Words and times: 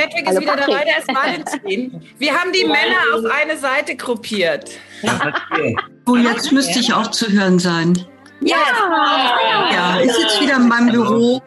Patrick 0.00 0.28
ist 0.28 0.40
wieder 0.40 0.52
Patrick. 0.52 0.66
dabei, 0.68 0.84
der 0.84 0.98
ist 0.98 1.08
Valentin. 1.08 2.02
Wir 2.18 2.32
haben 2.34 2.52
die 2.52 2.64
Männer 2.64 3.14
auf 3.14 3.24
eine 3.24 3.56
Seite 3.58 3.96
gruppiert. 3.96 4.70
Oh, 6.06 6.16
jetzt 6.16 6.52
müsste 6.52 6.78
ich 6.78 6.92
auch 6.92 7.10
zu 7.10 7.30
hören 7.30 7.58
sein. 7.58 8.06
Ja! 8.40 8.56
Ja, 9.72 10.00
ich 10.00 10.12
sitze 10.12 10.40
wieder 10.40 10.56
in 10.56 10.68
meinem 10.68 10.90
Büro, 10.90 11.42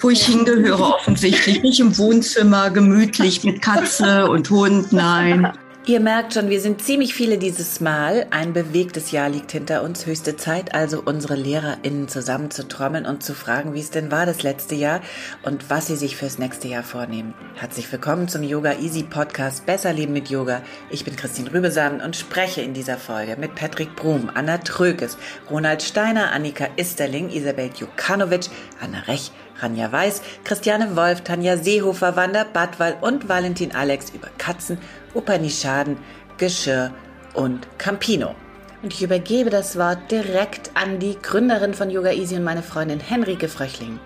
wo 0.00 0.10
ich 0.10 0.26
hingehöre 0.26 0.94
offensichtlich. 0.94 1.62
Nicht 1.62 1.80
im 1.80 1.96
Wohnzimmer, 1.96 2.70
gemütlich 2.70 3.44
mit 3.44 3.62
Katze 3.62 4.28
und 4.28 4.50
Hund, 4.50 4.92
nein. 4.92 5.50
Ihr 5.88 6.00
merkt 6.00 6.34
schon, 6.34 6.50
wir 6.50 6.60
sind 6.60 6.82
ziemlich 6.82 7.14
viele 7.14 7.38
dieses 7.38 7.80
Mal. 7.80 8.26
Ein 8.28 8.52
bewegtes 8.52 9.10
Jahr 9.10 9.30
liegt 9.30 9.52
hinter 9.52 9.82
uns. 9.82 10.04
Höchste 10.04 10.36
Zeit 10.36 10.74
also, 10.74 11.00
unsere 11.02 11.34
LehrerInnen 11.34 12.08
zusammenzutrommeln 12.08 13.06
und 13.06 13.22
zu 13.22 13.32
fragen, 13.32 13.72
wie 13.72 13.80
es 13.80 13.90
denn 13.90 14.10
war 14.10 14.26
das 14.26 14.42
letzte 14.42 14.74
Jahr 14.74 15.00
und 15.44 15.70
was 15.70 15.86
sie 15.86 15.96
sich 15.96 16.14
fürs 16.14 16.38
nächste 16.38 16.68
Jahr 16.68 16.82
vornehmen. 16.82 17.32
Herzlich 17.54 17.90
willkommen 17.90 18.28
zum 18.28 18.42
Yoga 18.42 18.74
Easy 18.74 19.02
Podcast 19.02 19.64
Besser 19.64 19.94
Leben 19.94 20.12
mit 20.12 20.28
Yoga. 20.28 20.60
Ich 20.90 21.06
bin 21.06 21.16
Christine 21.16 21.54
Rübesamen 21.54 22.02
und 22.02 22.16
spreche 22.16 22.60
in 22.60 22.74
dieser 22.74 22.98
Folge 22.98 23.38
mit 23.40 23.54
Patrick 23.54 23.96
Brum, 23.96 24.30
Anna 24.34 24.58
Trökes, 24.58 25.16
Ronald 25.50 25.82
Steiner, 25.82 26.32
Annika 26.32 26.66
Isterling, 26.76 27.30
Isabel 27.30 27.70
Jukanovic, 27.74 28.50
Anna 28.82 29.00
Rech, 29.08 29.32
Ranja 29.60 29.90
Weiß, 29.90 30.22
Christiane 30.44 30.96
Wolf, 30.96 31.22
Tanja 31.22 31.56
Seehofer, 31.56 32.16
Wanda 32.16 32.44
Badwall 32.44 32.96
und 33.00 33.28
Valentin 33.28 33.74
Alex 33.74 34.10
über 34.10 34.28
Katzen, 34.38 34.78
Upanishaden, 35.14 35.96
Geschirr 36.36 36.92
und 37.34 37.66
Campino. 37.78 38.34
Und 38.82 38.94
ich 38.94 39.02
übergebe 39.02 39.50
das 39.50 39.76
Wort 39.76 40.10
direkt 40.10 40.70
an 40.74 41.00
die 41.00 41.18
Gründerin 41.20 41.74
von 41.74 41.90
Yoga 41.90 42.12
Easy 42.12 42.36
und 42.36 42.44
meine 42.44 42.62
Freundin 42.62 43.00
Henrike 43.00 43.48
Fröchling. 43.48 43.98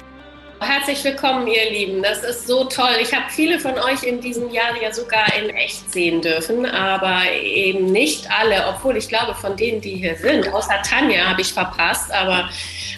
Herzlich 0.61 1.03
willkommen, 1.03 1.49
ihr 1.49 1.71
Lieben. 1.73 2.03
Das 2.03 2.23
ist 2.23 2.47
so 2.47 2.65
toll. 2.65 2.95
Ich 3.01 3.13
habe 3.13 3.25
viele 3.29 3.59
von 3.59 3.77
euch 3.81 4.05
in 4.05 4.21
diesem 4.21 4.49
Jahr 4.51 4.81
ja 4.81 4.93
sogar 4.93 5.27
in 5.35 5.51
echt 5.51 5.93
sehen 5.93 6.23
dürfen, 6.23 6.65
aber 6.67 7.31
eben 7.33 7.91
nicht 7.91 8.31
alle, 8.31 8.69
obwohl 8.69 8.97
ich 8.97 9.09
glaube, 9.09 9.35
von 9.35 9.57
denen, 9.57 9.81
die 9.81 9.97
hier 9.97 10.17
sind, 10.17 10.49
außer 10.53 10.81
Tanja 10.89 11.29
habe 11.29 11.41
ich 11.41 11.53
verpasst, 11.53 12.13
aber 12.13 12.49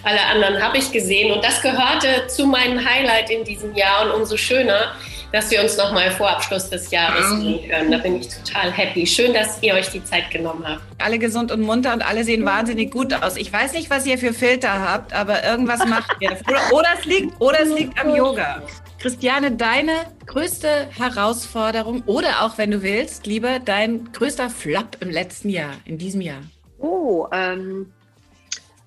alle 0.04 0.20
anderen 0.26 0.62
habe 0.62 0.78
ich 0.78 0.92
gesehen. 0.92 1.32
Und 1.32 1.44
das 1.44 1.60
gehörte 1.62 2.26
zu 2.28 2.46
meinem 2.46 2.84
Highlight 2.84 3.30
in 3.30 3.44
diesem 3.44 3.74
Jahr 3.74 4.06
und 4.06 4.20
umso 4.20 4.36
schöner, 4.36 4.92
dass 5.32 5.50
wir 5.50 5.60
uns 5.60 5.76
nochmal 5.76 6.12
vor 6.12 6.30
Abschluss 6.30 6.70
des 6.70 6.90
Jahres 6.92 7.28
sehen 7.40 7.68
können. 7.68 7.90
Da 7.90 7.98
bin 7.98 8.20
ich 8.20 8.28
total 8.28 8.70
happy. 8.70 9.04
Schön, 9.06 9.34
dass 9.34 9.60
ihr 9.62 9.74
euch 9.74 9.88
die 9.88 10.04
Zeit 10.04 10.30
genommen 10.30 10.64
habt. 10.66 10.82
Alle 11.02 11.18
gesund 11.18 11.50
und 11.50 11.62
munter 11.62 11.92
und 11.92 12.02
alle 12.02 12.22
sehen 12.22 12.44
wahnsinnig 12.44 12.92
gut 12.92 13.12
aus. 13.12 13.36
Ich 13.36 13.52
weiß 13.52 13.72
nicht, 13.72 13.90
was 13.90 14.06
ihr 14.06 14.16
für 14.16 14.32
Filter 14.32 14.80
habt, 14.80 15.12
aber 15.12 15.42
irgendwas 15.42 15.84
macht 15.86 16.16
ihr. 16.20 16.30
Oder, 16.48 16.72
oder, 16.72 16.88
es, 16.98 17.04
liegt, 17.04 17.40
oder 17.40 17.60
es 17.60 17.68
liegt 17.70 18.00
am 18.00 18.14
Yoga. 18.14 18.62
Christiane, 19.00 19.52
deine 19.52 19.92
größte 20.26 20.88
Herausforderung 20.96 22.02
oder 22.06 22.42
auch, 22.42 22.56
wenn 22.56 22.70
du 22.70 22.82
willst, 22.82 23.26
lieber 23.26 23.58
dein 23.58 24.12
größter 24.12 24.48
Flop 24.48 24.96
im 25.00 25.10
letzten 25.10 25.48
Jahr, 25.48 25.72
in 25.84 25.98
diesem 25.98 26.20
Jahr. 26.20 26.42
Oh, 26.78 27.26
ähm, 27.32 27.92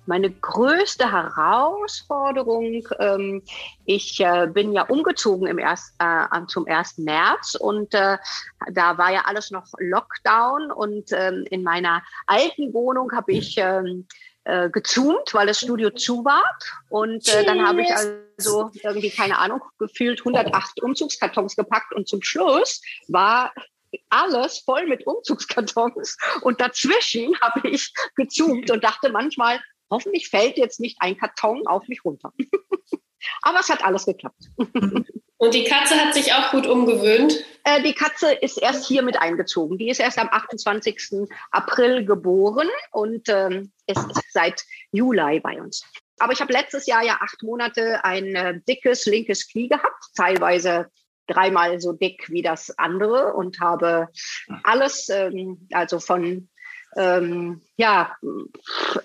meine 0.08 0.30
größte 0.30 1.12
Herausforderung, 1.12 2.88
ähm, 2.98 3.42
ich 3.84 4.18
äh, 4.20 4.48
bin 4.50 4.72
ja 4.72 4.82
umgezogen 4.84 5.46
im 5.46 5.58
erst, 5.58 5.94
äh, 5.98 6.24
zum 6.48 6.66
1. 6.66 6.98
März 6.98 7.54
und 7.54 7.92
äh, 7.94 8.16
da 8.72 8.98
war 8.98 9.12
ja 9.12 9.22
alles 9.26 9.50
noch 9.50 9.66
Lockdown 9.78 10.72
und 10.72 11.12
ähm, 11.12 11.44
in 11.50 11.62
meiner 11.62 12.02
alten 12.26 12.72
Wohnung 12.72 13.12
habe 13.12 13.32
ich 13.32 13.56
ähm, 13.58 14.06
äh, 14.44 14.70
gezoomt, 14.70 15.34
weil 15.34 15.46
das 15.46 15.60
Studio 15.60 15.90
zu 15.90 16.24
war 16.24 16.44
und 16.88 17.28
äh, 17.28 17.44
dann 17.44 17.66
habe 17.66 17.82
ich 17.82 17.90
also 18.38 18.70
irgendwie, 18.82 19.10
keine 19.10 19.38
Ahnung, 19.38 19.60
gefühlt 19.78 20.20
108 20.20 20.82
Umzugskartons 20.82 21.54
gepackt 21.54 21.94
und 21.94 22.08
zum 22.08 22.22
Schluss 22.22 22.80
war 23.08 23.52
alles 24.08 24.60
voll 24.60 24.86
mit 24.86 25.06
Umzugskartons 25.06 26.16
und 26.40 26.60
dazwischen 26.62 27.38
habe 27.42 27.68
ich 27.68 27.92
gezoomt 28.16 28.70
und 28.70 28.82
dachte 28.82 29.10
manchmal, 29.10 29.60
hoffentlich 29.90 30.28
fällt 30.28 30.56
jetzt 30.56 30.80
nicht 30.80 30.98
ein 31.00 31.16
Karton 31.16 31.66
auf 31.66 31.88
mich 31.88 32.04
runter. 32.04 32.32
Aber 33.42 33.60
es 33.60 33.68
hat 33.68 33.84
alles 33.84 34.06
geklappt. 34.06 34.50
Und 35.40 35.54
die 35.54 35.64
Katze 35.64 35.94
hat 35.94 36.14
sich 36.14 36.32
auch 36.32 36.50
gut 36.50 36.66
umgewöhnt. 36.66 37.44
Äh, 37.62 37.82
die 37.82 37.94
Katze 37.94 38.32
ist 38.32 38.60
erst 38.60 38.86
hier 38.86 39.02
mit 39.02 39.20
eingezogen. 39.20 39.78
Die 39.78 39.88
ist 39.88 40.00
erst 40.00 40.18
am 40.18 40.28
28. 40.28 41.28
April 41.52 42.04
geboren 42.04 42.68
und 42.90 43.28
ähm, 43.28 43.70
ist 43.86 44.04
seit 44.32 44.64
Juli 44.90 45.38
bei 45.38 45.60
uns. 45.60 45.84
Aber 46.18 46.32
ich 46.32 46.40
habe 46.40 46.52
letztes 46.52 46.86
Jahr 46.86 47.04
ja 47.04 47.18
acht 47.20 47.42
Monate 47.44 48.04
ein 48.04 48.34
äh, 48.34 48.60
dickes 48.66 49.06
linkes 49.06 49.48
Knie 49.48 49.68
gehabt, 49.68 50.06
teilweise 50.16 50.90
dreimal 51.28 51.80
so 51.80 51.92
dick 51.92 52.28
wie 52.30 52.42
das 52.42 52.76
andere 52.76 53.34
und 53.34 53.60
habe 53.60 54.08
alles, 54.64 55.08
ähm, 55.08 55.68
also 55.72 56.00
von 56.00 56.48
ähm, 56.98 57.62
ja, 57.76 58.16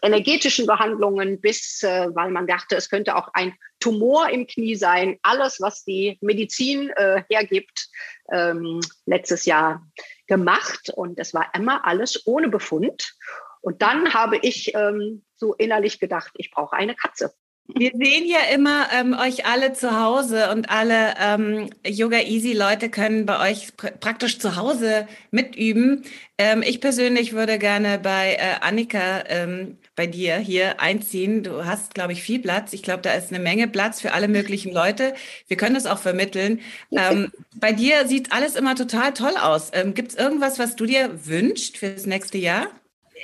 energetischen 0.02 0.66
Behandlungen 0.66 1.40
bis, 1.40 1.84
äh, 1.84 2.08
weil 2.14 2.32
man 2.32 2.48
dachte, 2.48 2.76
es 2.76 2.90
könnte 2.90 3.16
auch 3.16 3.30
ein 3.34 3.54
Tumor 3.80 4.30
im 4.30 4.48
Knie 4.48 4.76
sein. 4.76 5.20
Alles, 5.22 5.62
was 5.62 5.84
die 5.84 6.18
Medizin 6.22 6.90
äh, 6.90 7.24
hergibt, 7.30 7.88
ähm, 8.32 8.82
letztes 9.06 9.46
Jahr 9.46 9.86
gemacht. 10.28 10.92
Und 10.96 11.20
es 11.20 11.34
war 11.36 11.52
immer 11.54 11.86
alles 11.86 12.26
ohne 12.26 12.50
Befund. 12.50 13.14
Und 13.62 13.82
dann 13.84 14.14
habe 14.14 14.38
ich 14.38 14.74
ähm, 14.74 15.24
so 15.36 15.54
innerlich 15.54 16.00
gedacht, 16.00 16.32
ich 16.36 16.50
brauche 16.50 16.76
eine 16.76 16.96
Katze. 16.96 17.32
Wir 17.68 17.92
sehen 17.94 18.28
ja 18.28 18.54
immer 18.54 18.88
ähm, 18.92 19.14
euch 19.14 19.46
alle 19.46 19.72
zu 19.72 19.98
Hause 19.98 20.52
und 20.52 20.70
alle 20.70 21.16
ähm, 21.18 21.70
Yoga 21.88 22.20
Easy 22.20 22.52
Leute 22.52 22.90
können 22.90 23.26
bei 23.26 23.52
euch 23.52 23.78
pr 23.78 23.92
praktisch 23.92 24.38
zu 24.40 24.58
Hause 24.58 25.08
mitüben. 25.32 26.04
Ähm, 26.38 26.62
ich 26.62 26.82
persönlich 26.82 27.32
würde 27.32 27.58
gerne 27.58 28.00
bei 28.00 28.36
äh, 28.36 28.60
Annika 28.62 29.24
ähm, 29.28 29.78
bei 29.96 30.08
dir 30.08 30.38
hier 30.38 30.82
einziehen. 30.82 31.44
Du 31.44 31.66
hast, 31.66 31.94
glaube 31.94 32.12
ich, 32.12 32.22
viel 32.22 32.40
Platz. 32.40 32.74
Ich 32.74 32.84
glaube, 32.84 33.02
da 33.02 33.14
ist 33.14 33.30
eine 33.32 33.40
Menge 33.40 33.68
Platz 33.70 34.02
für 34.02 34.12
alle 34.12 34.28
möglichen 34.28 34.74
Leute. 34.74 35.14
Wir 35.48 35.56
können 35.56 35.76
das 35.76 35.86
auch 35.86 36.00
vermitteln. 36.00 36.60
Ähm, 36.92 37.32
bei 37.56 37.72
dir 37.72 38.08
sieht 38.08 38.34
alles 38.34 38.56
immer 38.56 38.76
total 38.76 39.14
toll 39.14 39.36
aus. 39.42 39.70
Ähm, 39.74 39.94
Gibt 39.94 40.12
es 40.12 40.18
irgendwas, 40.18 40.60
was 40.60 40.76
du 40.76 40.86
dir 40.86 41.12
wünschst 41.26 41.78
für 41.78 41.92
das 41.92 42.06
nächste 42.06 42.38
Jahr? 42.38 42.68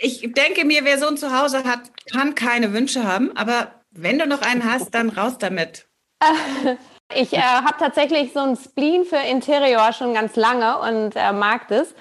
Ich 0.01 0.21
denke 0.33 0.63
mir, 0.65 0.85
wer 0.85 0.97
so 0.97 1.07
ein 1.07 1.17
Zuhause 1.17 1.65
hat, 1.65 1.91
kann 2.11 2.35
keine 2.35 2.71
Wünsche 2.71 3.03
haben, 3.03 3.35
aber 3.35 3.78
wenn 3.91 4.19
du 4.19 4.27
noch 4.27 4.41
einen 4.41 4.63
hast, 4.63 4.93
dann 4.93 5.09
raus 5.09 5.37
damit. 5.39 5.87
Ich 7.15 7.33
äh, 7.33 7.41
habe 7.41 7.73
tatsächlich 7.79 8.33
so 8.33 8.39
ein 8.39 8.55
Spleen 8.55 9.03
für 9.03 9.15
Interior 9.15 9.93
schon 9.93 10.13
ganz 10.13 10.35
lange 10.35 10.77
und 10.77 11.15
äh, 11.15 11.33
mag 11.33 11.67
das. 11.67 11.95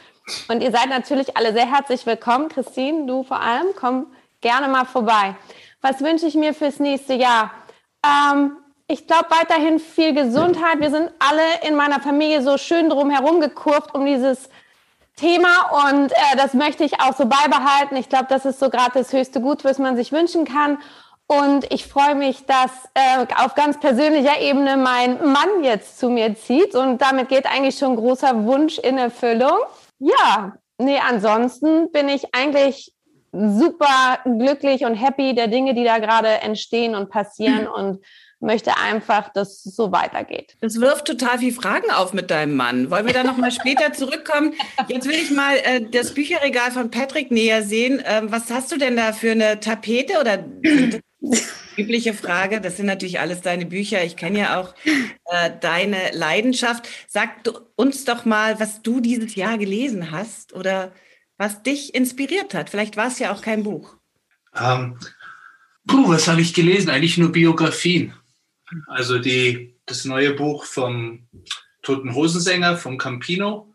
Und 0.49 0.63
ihr 0.63 0.71
seid 0.71 0.91
natürlich 0.91 1.35
alle 1.35 1.55
sehr 1.55 1.71
herzlich 1.71 2.05
willkommen. 2.05 2.51
Christine, 2.51 3.07
du 3.07 3.23
vor 3.23 3.41
allem, 3.41 3.69
komm 3.75 4.09
gerne 4.43 4.69
mal 4.69 4.85
vorbei. 4.85 5.35
Was 5.81 6.03
wünsche 6.03 6.27
ich 6.27 6.35
mir 6.35 6.53
fürs 6.53 6.79
nächste 6.79 7.15
Jahr? 7.15 7.53
Ähm, 8.05 8.59
ich 8.87 9.07
glaube 9.07 9.29
weiterhin 9.31 9.79
viel 9.79 10.13
Gesundheit. 10.13 10.81
Wir 10.81 10.91
sind 10.91 11.11
alle 11.19 11.67
in 11.67 11.75
meiner 11.75 12.01
Familie 12.01 12.43
so 12.43 12.59
schön 12.59 12.91
drum 12.91 13.09
herum 13.09 13.41
gekurvt 13.41 13.95
um 13.95 14.05
dieses 14.05 14.51
Thema 15.17 15.91
und 15.91 16.13
äh, 16.13 16.37
das 16.37 16.55
möchte 16.55 16.85
ich 16.85 17.01
auch 17.01 17.17
so 17.17 17.25
beibehalten. 17.25 17.97
Ich 17.97 18.09
glaube, 18.09 18.27
das 18.29 18.45
ist 18.45 18.61
so 18.61 18.69
gerade 18.71 18.93
das 18.95 19.13
höchste 19.13 19.41
Gut, 19.41 19.65
was 19.65 19.79
man 19.79 19.97
sich 19.97 20.13
wünschen 20.13 20.45
kann. 20.45 20.79
Und 21.31 21.71
ich 21.71 21.87
freue 21.87 22.15
mich, 22.15 22.47
dass 22.47 22.71
äh, 22.95 23.27
auf 23.37 23.55
ganz 23.55 23.79
persönlicher 23.79 24.41
Ebene 24.41 24.79
mein 24.79 25.19
Mann 25.23 25.63
jetzt 25.63 25.99
zu 25.99 26.09
mir 26.09 26.35
zieht. 26.35 26.75
Und 26.75 27.03
damit 27.03 27.29
geht 27.29 27.45
eigentlich 27.45 27.77
schon 27.77 27.93
ein 27.93 27.97
großer 27.97 28.45
Wunsch 28.47 28.79
in 28.79 28.97
Erfüllung. 28.97 29.59
Ja, 29.99 30.57
nee, 30.79 30.99
ansonsten 30.99 31.93
bin 31.93 32.09
ich 32.09 32.35
eigentlich 32.35 32.95
super 33.31 34.21
glücklich 34.25 34.87
und 34.87 34.95
happy 34.95 35.35
der 35.35 35.49
Dinge, 35.49 35.75
die 35.75 35.85
da 35.85 35.99
gerade 35.99 36.29
entstehen 36.29 36.95
und 36.95 37.11
passieren. 37.11 37.69
Und 37.79 38.01
möchte 38.41 38.77
einfach, 38.77 39.33
dass 39.33 39.67
es 39.67 39.75
so 39.75 39.91
weitergeht. 39.91 40.57
Das 40.61 40.81
wirft 40.81 41.07
total 41.07 41.39
viel 41.39 41.53
Fragen 41.53 41.91
auf 41.91 42.13
mit 42.13 42.31
deinem 42.31 42.55
Mann. 42.55 42.91
Wollen 42.91 43.07
wir 43.07 43.13
da 43.13 43.25
noch 43.25 43.37
mal 43.37 43.51
später 43.51 43.93
zurückkommen? 43.93 44.55
Jetzt 44.87 45.09
will 45.09 45.17
ich 45.17 45.31
mal 45.31 45.57
äh, 45.57 45.81
das 45.91 46.15
Bücherregal 46.15 46.71
von 46.71 46.91
Patrick 46.91 47.31
näher 47.31 47.63
sehen. 47.63 48.01
Ähm, 48.05 48.31
was 48.31 48.51
hast 48.51 48.71
du 48.71 48.77
denn 48.77 48.97
da 48.97 49.13
für 49.13 49.33
eine 49.33 49.59
Tapete 49.59 50.21
oder 50.21 50.39
übliche 51.77 52.15
Frage? 52.15 52.61
Das 52.61 52.77
sind 52.77 52.87
natürlich 52.87 53.21
alles 53.21 53.41
deine 53.41 53.67
Bücher. 53.67 54.05
Ich 54.05 54.17
kenne 54.17 54.41
ja 54.41 54.61
auch 54.61 54.75
äh, 54.85 55.51
deine 55.61 56.11
Leidenschaft. 56.13 56.89
Sag 57.07 57.45
du, 57.45 57.53
uns 57.77 58.05
doch 58.05 58.25
mal, 58.25 58.61
was 58.61 58.83
du 58.83 59.01
dieses 59.01 59.35
Jahr 59.35 59.59
gelesen 59.59 60.11
hast 60.11 60.53
oder 60.53 60.93
was 61.37 61.63
dich 61.63 61.95
inspiriert 61.95 62.55
hat. 62.55 62.71
Vielleicht 62.71 62.97
war 62.97 63.09
es 63.09 63.19
ja 63.19 63.33
auch 63.33 63.43
kein 63.43 63.63
Buch. 63.63 63.97
Ähm, 64.57 64.99
puh, 65.87 66.09
was 66.09 66.29
habe 66.29 66.41
ich 66.41 66.55
gelesen? 66.55 66.91
Eigentlich 66.91 67.19
nur 67.19 67.33
Biografien. 67.33 68.13
Also 68.87 69.19
die, 69.19 69.77
das 69.87 70.05
neue 70.05 70.35
Buch 70.35 70.65
vom 70.65 71.29
Toten 71.83 72.15
Hosensänger, 72.15 72.77
vom 72.77 72.99
Campino. 72.99 73.73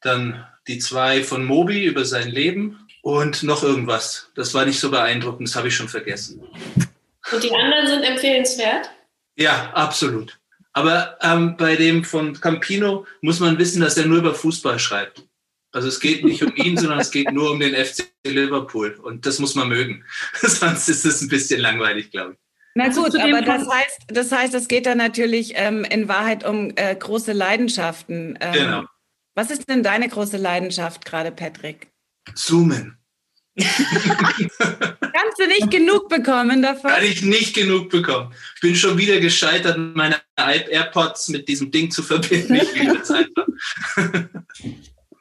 Dann 0.00 0.44
die 0.66 0.78
zwei 0.78 1.22
von 1.22 1.44
Moby 1.44 1.84
über 1.84 2.04
sein 2.04 2.28
Leben 2.28 2.86
und 3.02 3.42
noch 3.42 3.62
irgendwas. 3.62 4.30
Das 4.34 4.54
war 4.54 4.64
nicht 4.64 4.80
so 4.80 4.90
beeindruckend, 4.90 5.48
das 5.48 5.56
habe 5.56 5.68
ich 5.68 5.76
schon 5.76 5.88
vergessen. 5.88 6.42
Und 7.32 7.42
die 7.42 7.54
anderen 7.54 7.86
sind 7.86 8.02
empfehlenswert? 8.02 8.90
Ja, 9.36 9.70
absolut. 9.74 10.38
Aber 10.72 11.18
ähm, 11.22 11.56
bei 11.56 11.76
dem 11.76 12.04
von 12.04 12.38
Campino 12.40 13.06
muss 13.22 13.40
man 13.40 13.58
wissen, 13.58 13.80
dass 13.80 13.96
er 13.96 14.06
nur 14.06 14.18
über 14.18 14.34
Fußball 14.34 14.78
schreibt. 14.78 15.24
Also 15.72 15.88
es 15.88 16.00
geht 16.00 16.24
nicht 16.24 16.42
um 16.42 16.52
ihn, 16.56 16.76
sondern 16.76 16.98
es 16.98 17.10
geht 17.10 17.30
nur 17.32 17.50
um 17.50 17.60
den 17.60 17.74
FC 17.74 18.10
Liverpool. 18.24 18.98
Und 19.02 19.26
das 19.26 19.38
muss 19.38 19.54
man 19.54 19.68
mögen. 19.68 20.04
Sonst 20.40 20.88
ist 20.88 21.04
es 21.04 21.20
ein 21.20 21.28
bisschen 21.28 21.60
langweilig, 21.60 22.10
glaube 22.10 22.32
ich. 22.32 22.38
Na 22.74 22.88
gut, 22.88 23.16
aber 23.18 23.42
das 23.42 23.68
heißt, 23.68 24.00
das 24.08 24.32
heißt, 24.32 24.54
es 24.54 24.68
geht 24.68 24.86
da 24.86 24.94
natürlich 24.94 25.52
ähm, 25.56 25.84
in 25.84 26.08
Wahrheit 26.08 26.44
um 26.44 26.72
äh, 26.76 26.94
große 26.94 27.32
Leidenschaften. 27.32 28.38
Ähm, 28.40 28.52
genau. 28.52 28.84
Was 29.34 29.50
ist 29.50 29.68
denn 29.68 29.82
deine 29.82 30.08
große 30.08 30.36
Leidenschaft 30.36 31.04
gerade, 31.04 31.32
Patrick? 31.32 31.88
Zoomen. 32.34 32.96
Kannst 33.56 35.38
du 35.38 35.46
nicht 35.48 35.70
genug 35.70 36.08
bekommen 36.08 36.62
davon? 36.62 36.90
Kann 36.90 37.04
ich 37.04 37.22
nicht 37.22 37.54
genug 37.54 37.90
bekommen. 37.90 38.32
Ich 38.54 38.60
bin 38.60 38.76
schon 38.76 38.96
wieder 38.96 39.20
gescheitert, 39.20 39.76
meine 39.76 40.16
AirPods 40.36 41.28
mit 41.28 41.48
diesem 41.48 41.70
Ding 41.70 41.90
zu 41.90 42.02
verbinden. 42.02 42.60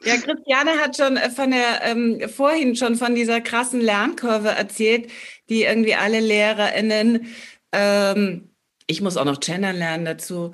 Ja, 0.01 0.15
Christiane 0.15 0.77
hat 0.81 0.95
schon 0.95 1.17
von 1.35 1.51
der 1.51 1.81
ähm, 1.83 2.21
vorhin 2.33 2.77
schon 2.77 2.95
von 2.95 3.15
dieser 3.15 3.41
krassen 3.41 3.81
Lernkurve 3.81 4.47
erzählt, 4.47 5.11
die 5.49 5.63
irgendwie 5.63 5.93
alle 5.93 6.21
LehrerInnen 6.21 7.27
ähm, 7.73 8.49
ich 8.89 9.01
muss 9.01 9.17
auch 9.17 9.25
noch 9.25 9.39
gendern 9.39 9.75
lernen 9.75 10.03
dazu, 10.03 10.53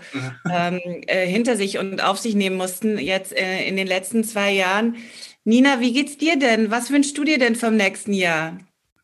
ähm, 0.51 0.81
äh, 1.07 1.25
hinter 1.25 1.55
sich 1.55 1.77
und 1.77 2.03
auf 2.03 2.19
sich 2.19 2.35
nehmen 2.35 2.57
mussten, 2.57 2.97
jetzt 2.97 3.31
äh, 3.35 3.65
in 3.65 3.77
den 3.77 3.87
letzten 3.87 4.25
zwei 4.25 4.51
Jahren. 4.51 4.97
Nina, 5.47 5.79
wie 5.79 5.93
geht's 5.93 6.17
dir 6.17 6.39
denn? 6.39 6.71
Was 6.71 6.89
wünschst 6.89 7.15
du 7.19 7.23
dir 7.23 7.37
denn 7.37 7.55
vom 7.55 7.75
nächsten 7.75 8.13
Jahr? 8.13 8.57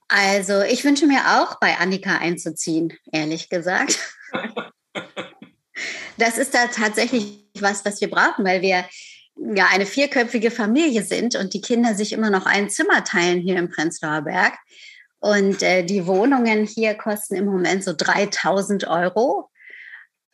Also, 0.07 0.63
ich 0.63 0.83
wünsche 0.83 1.05
mir 1.05 1.39
auch, 1.39 1.59
bei 1.59 1.77
Annika 1.77 2.17
einzuziehen, 2.17 2.93
ehrlich 3.11 3.47
gesagt. 3.47 3.99
das 6.17 6.39
ist 6.39 6.55
da 6.55 6.65
tatsächlich 6.65 7.45
was, 7.59 7.85
was 7.85 8.01
wir 8.01 8.09
brauchen, 8.09 8.43
weil 8.43 8.63
wir 8.63 8.85
ja 9.55 9.67
eine 9.71 9.85
vierköpfige 9.85 10.49
Familie 10.49 11.03
sind 11.03 11.35
und 11.35 11.53
die 11.53 11.61
Kinder 11.61 11.93
sich 11.93 12.11
immer 12.11 12.31
noch 12.31 12.47
ein 12.47 12.71
Zimmer 12.71 13.03
teilen 13.03 13.39
hier 13.39 13.57
im 13.57 13.69
Prenzlauer 13.69 14.23
Berg. 14.23 14.57
Und 15.19 15.61
äh, 15.61 15.83
die 15.83 16.07
Wohnungen 16.07 16.65
hier 16.65 16.95
kosten 16.95 17.35
im 17.35 17.45
Moment 17.45 17.83
so 17.83 17.93
3000 17.95 18.87
Euro. 18.87 19.50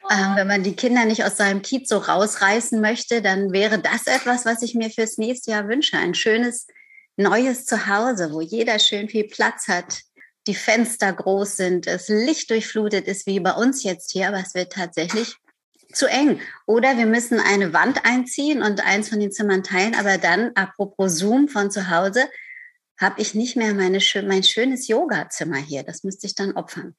Ähm, 0.10 0.36
wenn 0.36 0.48
man 0.48 0.64
die 0.64 0.76
Kinder 0.76 1.06
nicht 1.06 1.26
aus 1.26 1.38
seinem 1.38 1.62
Kiez 1.62 1.90
so 1.90 1.98
rausreißen 1.98 2.80
möchte, 2.80 3.22
dann 3.22 3.52
wäre 3.52 3.80
das 3.80 4.08
etwas, 4.08 4.46
was 4.46 4.62
ich 4.62 4.74
mir 4.74 4.90
fürs 4.90 5.18
nächste 5.18 5.52
Jahr 5.52 5.68
wünsche. 5.68 5.98
Ein 5.98 6.14
schönes, 6.14 6.68
neues 7.18 7.66
Zuhause, 7.66 8.32
wo 8.32 8.42
jeder 8.42 8.80
schön 8.80 9.10
viel 9.10 9.26
Platz 9.26 9.68
hat, 9.68 10.02
die 10.48 10.56
Fenster 10.56 11.12
groß 11.12 11.58
sind, 11.58 11.88
das 11.88 12.08
Licht 12.08 12.50
durchflutet 12.50 13.06
ist, 13.08 13.28
wie 13.28 13.40
bei 13.40 13.52
uns 13.52 13.84
jetzt 13.84 14.12
hier, 14.12 14.30
aber 14.30 14.40
es 14.40 14.54
wird 14.54 14.72
tatsächlich 14.72 15.36
zu 15.94 16.08
eng. 16.08 16.40
Oder 16.66 16.98
wir 16.98 17.06
müssen 17.06 17.40
eine 17.40 17.74
Wand 17.74 18.06
einziehen 18.06 18.62
und 18.62 18.86
eins 18.86 19.10
von 19.10 19.20
den 19.20 19.32
Zimmern 19.32 19.64
teilen, 19.64 19.96
aber 19.96 20.18
dann, 20.18 20.52
apropos 20.56 21.18
Zoom 21.18 21.50
von 21.50 21.70
zu 21.70 21.90
Hause, 21.90 22.30
habe 23.00 23.22
ich 23.22 23.34
nicht 23.36 23.56
mehr 23.56 23.74
meine, 23.74 24.00
mein 24.26 24.44
schönes 24.44 24.88
Yogazimmer 24.88 25.58
hier. 25.58 25.84
Das 25.84 26.04
müsste 26.04 26.28
ich 26.28 26.36
dann 26.36 26.54
opfern. 26.54 26.96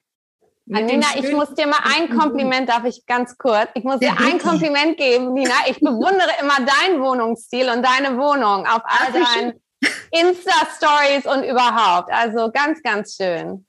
Nina, 0.69 1.07
ich 1.15 1.31
muss 1.31 1.55
dir 1.55 1.65
mal 1.65 1.79
ein 1.83 2.15
Kompliment, 2.15 2.69
darf 2.69 2.85
ich 2.85 3.03
ganz 3.07 3.37
kurz? 3.39 3.69
Ich 3.73 3.83
muss 3.83 3.99
dir 3.99 4.13
ein 4.19 4.37
Kompliment 4.37 4.97
geben, 4.97 5.33
Nina. 5.33 5.55
Ich 5.67 5.79
bewundere 5.79 6.29
immer 6.39 6.57
deinen 6.57 7.01
Wohnungsstil 7.01 7.69
und 7.69 7.83
deine 7.83 8.15
Wohnung 8.17 8.67
auf 8.67 8.81
all 8.85 9.11
deinen 9.11 9.53
Insta-Stories 10.11 11.25
und 11.25 11.43
überhaupt. 11.43 12.11
Also 12.11 12.51
ganz, 12.51 12.83
ganz 12.83 13.15
schön. 13.15 13.65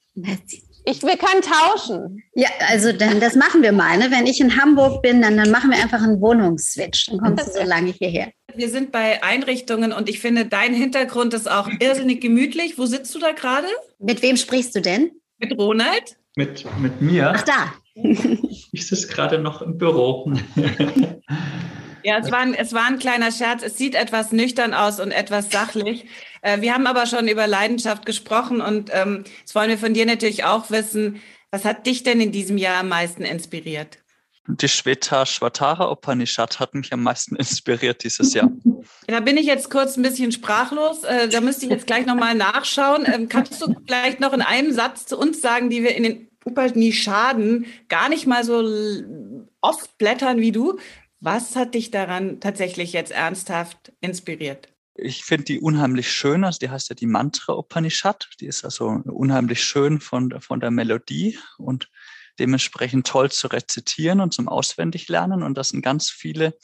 Ich, 0.84 1.02
wir 1.02 1.16
können 1.16 1.40
tauschen. 1.40 2.22
Ja, 2.34 2.48
also 2.68 2.92
dann, 2.92 3.18
das 3.18 3.34
machen 3.34 3.62
wir 3.62 3.72
mal. 3.72 3.96
Ne? 3.96 4.10
Wenn 4.10 4.26
ich 4.26 4.40
in 4.40 4.60
Hamburg 4.60 5.00
bin, 5.00 5.22
dann, 5.22 5.38
dann 5.38 5.50
machen 5.50 5.70
wir 5.70 5.78
einfach 5.78 6.02
einen 6.02 6.20
Wohnungsswitch. 6.20 7.06
Dann 7.06 7.18
kommst 7.18 7.48
du 7.48 7.60
so 7.60 7.66
lange 7.66 7.92
hierher. 7.92 8.30
Wir 8.54 8.68
sind 8.68 8.92
bei 8.92 9.22
Einrichtungen 9.22 9.94
und 9.94 10.10
ich 10.10 10.20
finde, 10.20 10.44
dein 10.44 10.74
Hintergrund 10.74 11.32
ist 11.32 11.50
auch 11.50 11.68
irrsinnig 11.78 12.20
gemütlich. 12.20 12.76
Wo 12.76 12.84
sitzt 12.84 13.14
du 13.14 13.18
da 13.18 13.32
gerade? 13.32 13.68
Mit 13.98 14.20
wem 14.20 14.36
sprichst 14.36 14.74
du 14.74 14.82
denn? 14.82 15.12
Mit 15.38 15.56
Ronald? 15.58 16.16
Mit, 16.36 16.64
mit 16.78 17.00
mir? 17.00 17.32
Ach 17.34 17.42
da. 17.42 17.72
Ich 17.94 18.86
sitze 18.86 19.08
gerade 19.08 19.38
noch 19.38 19.62
im 19.62 19.78
Büro. 19.78 20.32
Ja, 22.02 22.18
es 22.18 22.30
war, 22.30 22.38
ein, 22.38 22.54
es 22.54 22.72
war 22.72 22.86
ein 22.86 22.98
kleiner 22.98 23.30
Scherz. 23.30 23.62
Es 23.62 23.76
sieht 23.76 23.94
etwas 23.94 24.32
nüchtern 24.32 24.72
aus 24.72 25.00
und 25.00 25.10
etwas 25.10 25.50
sachlich. 25.50 26.06
Äh, 26.42 26.60
wir 26.60 26.72
haben 26.72 26.86
aber 26.86 27.06
schon 27.06 27.28
über 27.28 27.46
Leidenschaft 27.46 28.06
gesprochen 28.06 28.60
und 28.60 28.90
ähm, 28.92 29.24
das 29.42 29.54
wollen 29.54 29.68
wir 29.68 29.78
von 29.78 29.92
dir 29.92 30.06
natürlich 30.06 30.44
auch 30.44 30.70
wissen. 30.70 31.20
Was 31.50 31.64
hat 31.64 31.86
dich 31.86 32.02
denn 32.02 32.20
in 32.20 32.32
diesem 32.32 32.56
Jahr 32.56 32.80
am 32.80 32.88
meisten 32.88 33.22
inspiriert? 33.22 33.98
Die 34.46 34.68
Shweta 34.68 35.26
Shvatara 35.26 35.90
Upanishad 35.90 36.58
hat 36.60 36.74
mich 36.74 36.92
am 36.92 37.02
meisten 37.02 37.36
inspiriert 37.36 38.04
dieses 38.04 38.34
Jahr. 38.34 38.50
Da 39.06 39.20
bin 39.20 39.36
ich 39.36 39.46
jetzt 39.46 39.70
kurz 39.70 39.96
ein 39.96 40.02
bisschen 40.02 40.32
sprachlos. 40.32 41.04
Äh, 41.04 41.28
da 41.28 41.40
müsste 41.40 41.66
ich 41.66 41.70
jetzt 41.70 41.86
gleich 41.86 42.06
nochmal 42.06 42.34
nachschauen. 42.34 43.04
Ähm, 43.06 43.28
kannst 43.28 43.60
du 43.60 43.74
vielleicht 43.86 44.20
noch 44.20 44.32
in 44.32 44.42
einem 44.42 44.72
Satz 44.72 45.06
zu 45.06 45.18
uns 45.18 45.40
sagen, 45.40 45.70
die 45.70 45.82
wir 45.82 45.94
in 45.94 46.02
den 46.02 46.28
Upanishaden 46.44 47.66
gar 47.88 48.08
nicht 48.08 48.26
mal 48.26 48.44
so 48.44 48.64
oft 49.60 49.98
blättern 49.98 50.38
wie 50.38 50.52
du? 50.52 50.78
Was 51.20 51.54
hat 51.54 51.74
dich 51.74 51.90
daran 51.90 52.40
tatsächlich 52.40 52.92
jetzt 52.92 53.12
ernsthaft 53.12 53.92
inspiriert? 54.00 54.68
Ich 54.94 55.24
finde 55.24 55.44
die 55.44 55.60
unheimlich 55.60 56.10
schön, 56.10 56.44
also 56.44 56.58
die 56.58 56.70
heißt 56.70 56.90
ja 56.90 56.94
die 56.94 57.06
Mantra 57.06 57.54
Upanishad, 57.54 58.28
die 58.40 58.46
ist 58.46 58.64
also 58.64 59.02
unheimlich 59.04 59.62
schön 59.62 60.00
von, 60.00 60.40
von 60.40 60.60
der 60.60 60.70
Melodie 60.70 61.38
und 61.58 61.90
dementsprechend 62.38 63.06
toll 63.06 63.30
zu 63.30 63.48
rezitieren 63.48 64.20
und 64.20 64.32
zum 64.32 64.48
Auswendiglernen. 64.48 65.42
Und 65.42 65.56
da 65.56 65.64
sind 65.64 65.82
ganz 65.82 66.10
viele 66.10 66.56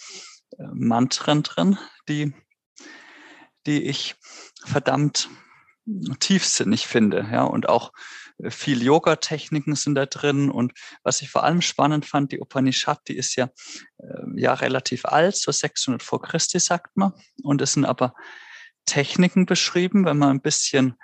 äh, 0.59 0.65
Mantren 0.73 1.43
drin, 1.43 1.79
die, 2.09 2.35
die 3.67 3.85
ich 3.85 4.15
verdammt 4.65 5.29
tiefsinnig 6.21 6.87
finde. 6.87 7.29
Ja, 7.31 7.45
und 7.45 7.69
auch 7.69 7.93
äh, 8.39 8.51
viel 8.51 8.83
Yoga-Techniken 8.83 9.75
sind 9.77 9.95
da 9.95 10.07
drin. 10.07 10.51
Und 10.51 10.73
was 11.03 11.23
ich 11.23 11.31
vor 11.31 11.45
allem 11.45 11.63
spannend 11.63 12.07
fand, 12.07 12.33
die 12.33 12.41
Upanishad, 12.41 13.01
die 13.09 13.17
ist 13.17 13.37
ja, 13.37 13.51
äh, 13.99 14.25
ja 14.37 14.55
relativ 14.55 15.05
alt, 15.05 15.37
so 15.37 15.53
600 15.53 16.03
vor 16.03 16.23
Christi 16.23 16.59
sagt 16.59 16.97
man. 16.97 17.13
Und 17.43 17.63
es 17.63 17.73
sind 17.75 17.85
aber 17.85 18.15
Techniken 18.85 19.47
beschrieben, 19.47 20.05
wenn 20.05 20.19
man 20.19 20.31
ein 20.31 20.41
bisschen 20.41 20.97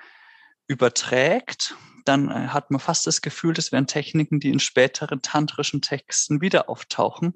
überträgt, 0.67 1.77
dann 2.05 2.31
äh, 2.31 2.49
hat 2.49 2.71
man 2.71 2.81
fast 2.81 3.07
das 3.07 3.23
Gefühl, 3.23 3.55
das 3.55 3.73
wären 3.73 3.87
Techniken, 3.87 4.41
die 4.41 4.51
in 4.51 4.61
späteren 4.61 5.23
tantrischen 5.23 5.83
Texten 5.83 6.41
wieder 6.41 6.69
auftauchen. 6.69 7.35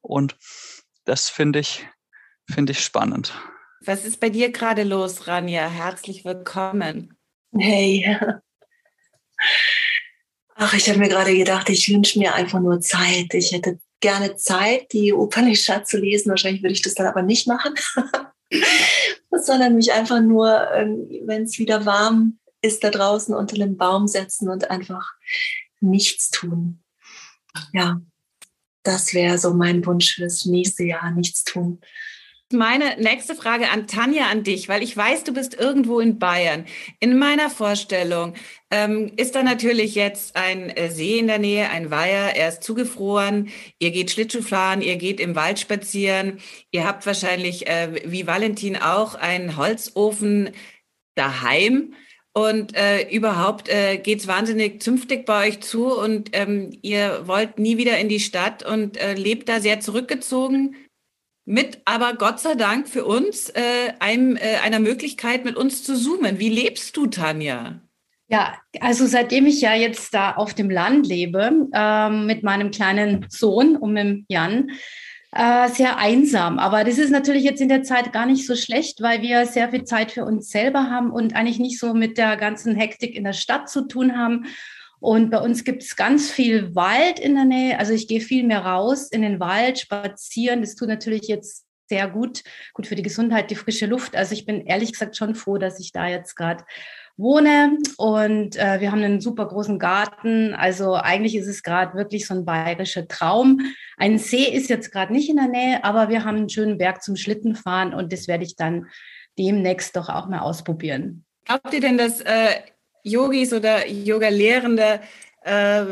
Und 0.00 0.36
das 1.04 1.28
finde 1.28 1.60
ich, 1.60 1.86
finde 2.50 2.72
ich 2.72 2.80
spannend. 2.80 3.34
Was 3.84 4.04
ist 4.04 4.20
bei 4.20 4.30
dir 4.30 4.50
gerade 4.50 4.82
los, 4.82 5.26
Rania? 5.26 5.68
Herzlich 5.68 6.24
willkommen. 6.24 7.16
Hey. 7.56 8.18
Ach, 10.54 10.74
ich 10.74 10.88
habe 10.88 10.98
mir 10.98 11.08
gerade 11.08 11.36
gedacht, 11.36 11.68
ich 11.68 11.88
wünsche 11.88 12.18
mir 12.18 12.34
einfach 12.34 12.60
nur 12.60 12.80
Zeit. 12.80 13.34
Ich 13.34 13.52
hätte 13.52 13.78
gerne 14.00 14.36
Zeit, 14.36 14.92
die 14.92 15.12
Upanishad 15.12 15.86
zu 15.86 15.98
lesen. 15.98 16.30
Wahrscheinlich 16.30 16.62
würde 16.62 16.72
ich 16.72 16.82
das 16.82 16.94
dann 16.94 17.06
aber 17.06 17.22
nicht 17.22 17.46
machen, 17.46 17.74
sondern 19.30 19.76
mich 19.76 19.92
einfach 19.92 20.20
nur, 20.20 20.70
ähm, 20.72 21.06
wenn 21.24 21.42
es 21.42 21.58
wieder 21.58 21.84
warm 21.84 22.38
ist, 22.66 22.84
da 22.84 22.90
draußen 22.90 23.34
unter 23.34 23.56
einem 23.56 23.76
Baum 23.76 24.08
setzen 24.08 24.48
und 24.48 24.70
einfach 24.70 25.12
nichts 25.80 26.30
tun. 26.30 26.82
Ja, 27.72 28.00
das 28.82 29.14
wäre 29.14 29.38
so 29.38 29.54
mein 29.54 29.84
Wunsch 29.86 30.14
fürs 30.14 30.44
nächste 30.44 30.84
Jahr, 30.84 31.10
nichts 31.10 31.44
tun. 31.44 31.80
Meine 32.52 32.96
nächste 33.00 33.34
Frage 33.34 33.70
an 33.70 33.88
Tanja, 33.88 34.28
an 34.30 34.44
dich, 34.44 34.68
weil 34.68 34.80
ich 34.80 34.96
weiß, 34.96 35.24
du 35.24 35.32
bist 35.32 35.54
irgendwo 35.54 35.98
in 35.98 36.20
Bayern. 36.20 36.64
In 37.00 37.18
meiner 37.18 37.50
Vorstellung 37.50 38.34
ähm, 38.70 39.10
ist 39.16 39.34
da 39.34 39.42
natürlich 39.42 39.96
jetzt 39.96 40.36
ein 40.36 40.70
äh, 40.70 40.88
See 40.92 41.18
in 41.18 41.26
der 41.26 41.40
Nähe, 41.40 41.68
ein 41.70 41.90
Weiher, 41.90 42.36
er 42.36 42.50
ist 42.50 42.62
zugefroren, 42.62 43.48
ihr 43.80 43.90
geht 43.90 44.12
Schlittschuhfahren, 44.12 44.80
ihr 44.80 44.94
geht 44.94 45.18
im 45.18 45.34
Wald 45.34 45.58
spazieren, 45.58 46.38
ihr 46.70 46.86
habt 46.86 47.04
wahrscheinlich, 47.04 47.66
äh, 47.66 48.02
wie 48.04 48.28
Valentin 48.28 48.76
auch, 48.76 49.16
einen 49.16 49.56
Holzofen 49.56 50.50
daheim. 51.16 51.94
Und 52.36 52.76
äh, 52.76 53.08
überhaupt 53.08 53.70
äh, 53.70 53.96
geht 53.96 54.26
wahnsinnig 54.26 54.82
zünftig 54.82 55.24
bei 55.24 55.48
euch 55.48 55.62
zu 55.62 55.98
und 55.98 56.30
ähm, 56.32 56.76
ihr 56.82 57.22
wollt 57.26 57.58
nie 57.58 57.78
wieder 57.78 57.96
in 57.96 58.10
die 58.10 58.20
Stadt 58.20 58.62
und 58.62 58.98
äh, 58.98 59.14
lebt 59.14 59.48
da 59.48 59.58
sehr 59.60 59.80
zurückgezogen 59.80 60.76
mit 61.46 61.80
aber 61.84 62.14
Gott 62.14 62.40
sei 62.40 62.56
Dank 62.56 62.88
für 62.88 63.04
uns 63.04 63.50
äh, 63.50 63.92
einem, 64.00 64.36
äh, 64.36 64.56
einer 64.64 64.80
Möglichkeit, 64.80 65.44
mit 65.44 65.56
uns 65.56 65.84
zu 65.84 65.96
zoomen. 65.96 66.40
Wie 66.40 66.48
lebst 66.48 66.96
du, 66.96 67.06
Tanja? 67.06 67.80
Ja, 68.28 68.54
also 68.80 69.06
seitdem 69.06 69.46
ich 69.46 69.60
ja 69.60 69.74
jetzt 69.74 70.12
da 70.12 70.32
auf 70.32 70.54
dem 70.54 70.68
Land 70.68 71.06
lebe, 71.06 71.68
äh, 71.72 72.10
mit 72.10 72.42
meinem 72.42 72.72
kleinen 72.72 73.26
Sohn 73.28 73.76
und 73.76 73.92
mit 73.92 74.24
Jan, 74.28 74.72
äh, 75.36 75.68
sehr 75.68 75.98
einsam. 75.98 76.58
Aber 76.58 76.84
das 76.84 76.98
ist 76.98 77.10
natürlich 77.10 77.44
jetzt 77.44 77.60
in 77.60 77.68
der 77.68 77.82
Zeit 77.82 78.12
gar 78.12 78.26
nicht 78.26 78.46
so 78.46 78.56
schlecht, 78.56 79.02
weil 79.02 79.22
wir 79.22 79.46
sehr 79.46 79.70
viel 79.70 79.84
Zeit 79.84 80.12
für 80.12 80.24
uns 80.24 80.50
selber 80.50 80.90
haben 80.90 81.10
und 81.10 81.34
eigentlich 81.34 81.58
nicht 81.58 81.78
so 81.78 81.94
mit 81.94 82.18
der 82.18 82.36
ganzen 82.36 82.74
Hektik 82.74 83.14
in 83.14 83.24
der 83.24 83.32
Stadt 83.32 83.68
zu 83.68 83.86
tun 83.86 84.16
haben 84.16 84.46
und 84.98 85.30
bei 85.30 85.38
uns 85.38 85.64
gibt 85.64 85.82
es 85.82 85.96
ganz 85.96 86.30
viel 86.30 86.74
Wald 86.74 87.18
in 87.18 87.34
der 87.34 87.44
Nähe. 87.44 87.78
Also 87.78 87.92
ich 87.92 88.08
gehe 88.08 88.20
viel 88.20 88.44
mehr 88.44 88.64
raus 88.64 89.08
in 89.08 89.22
den 89.22 89.40
Wald, 89.40 89.78
spazieren. 89.78 90.62
Das 90.62 90.74
tut 90.74 90.88
natürlich 90.88 91.28
jetzt 91.28 91.66
sehr 91.88 92.08
gut, 92.08 92.42
gut 92.72 92.86
für 92.86 92.96
die 92.96 93.02
Gesundheit, 93.02 93.50
die 93.50 93.56
frische 93.56 93.86
Luft. 93.86 94.16
Also 94.16 94.32
ich 94.32 94.46
bin 94.46 94.66
ehrlich 94.66 94.92
gesagt 94.92 95.16
schon 95.16 95.34
froh, 95.34 95.58
dass 95.58 95.78
ich 95.78 95.92
da 95.92 96.08
jetzt 96.08 96.34
gerade 96.34 96.64
wohne 97.16 97.78
und 97.96 98.56
äh, 98.56 98.80
wir 98.80 98.92
haben 98.92 99.02
einen 99.02 99.20
super 99.20 99.46
großen 99.46 99.78
Garten. 99.78 100.54
Also 100.54 100.94
eigentlich 100.94 101.36
ist 101.36 101.46
es 101.46 101.62
gerade 101.62 101.96
wirklich 101.96 102.26
so 102.26 102.34
ein 102.34 102.44
bayerischer 102.44 103.08
Traum. 103.08 103.60
Ein 103.96 104.18
See 104.18 104.44
ist 104.44 104.68
jetzt 104.68 104.92
gerade 104.92 105.12
nicht 105.12 105.30
in 105.30 105.36
der 105.36 105.48
Nähe, 105.48 105.84
aber 105.84 106.08
wir 106.08 106.24
haben 106.24 106.36
einen 106.36 106.48
schönen 106.48 106.78
Berg 106.78 107.02
zum 107.02 107.16
Schlittenfahren 107.16 107.94
und 107.94 108.12
das 108.12 108.28
werde 108.28 108.44
ich 108.44 108.56
dann 108.56 108.86
demnächst 109.38 109.96
doch 109.96 110.08
auch 110.08 110.28
mal 110.28 110.40
ausprobieren. 110.40 111.24
Glaubt 111.44 111.72
ihr 111.72 111.80
denn, 111.80 111.98
dass 111.98 112.20
äh, 112.20 112.60
Yogis 113.02 113.52
oder 113.52 113.88
Yoga-Lehrende 113.88 115.00
äh, 115.42 115.84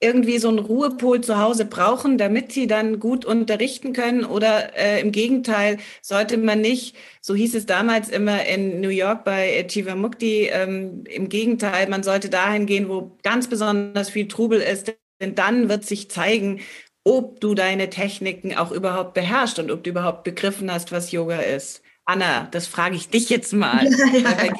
irgendwie 0.00 0.38
so 0.38 0.48
einen 0.48 0.58
Ruhepol 0.60 1.20
zu 1.22 1.38
Hause 1.38 1.64
brauchen, 1.64 2.18
damit 2.18 2.52
sie 2.52 2.66
dann 2.66 3.00
gut 3.00 3.24
unterrichten 3.24 3.92
können? 3.92 4.24
Oder 4.24 4.76
äh, 4.76 5.00
im 5.00 5.12
Gegenteil, 5.12 5.78
sollte 6.02 6.36
man 6.38 6.60
nicht, 6.60 6.96
so 7.20 7.34
hieß 7.34 7.54
es 7.54 7.66
damals 7.66 8.08
immer 8.08 8.46
in 8.46 8.80
New 8.80 8.90
York 8.90 9.24
bei 9.24 9.64
Chivamukti, 9.68 10.48
ähm, 10.52 11.04
im 11.08 11.28
Gegenteil, 11.28 11.88
man 11.88 12.02
sollte 12.02 12.28
dahin 12.28 12.66
gehen, 12.66 12.88
wo 12.88 13.16
ganz 13.22 13.48
besonders 13.48 14.10
viel 14.10 14.28
Trubel 14.28 14.60
ist, 14.60 14.94
denn 15.20 15.34
dann 15.34 15.68
wird 15.68 15.84
sich 15.84 16.10
zeigen, 16.10 16.60
ob 17.04 17.40
du 17.40 17.54
deine 17.54 17.90
Techniken 17.90 18.54
auch 18.56 18.70
überhaupt 18.70 19.14
beherrschst 19.14 19.58
und 19.58 19.70
ob 19.70 19.82
du 19.82 19.90
überhaupt 19.90 20.24
begriffen 20.24 20.70
hast, 20.72 20.92
was 20.92 21.10
Yoga 21.12 21.38
ist. 21.38 21.82
Anna, 22.08 22.48
das 22.52 22.66
frage 22.66 22.96
ich 22.96 23.10
dich 23.10 23.28
jetzt 23.28 23.52
mal. 23.52 23.86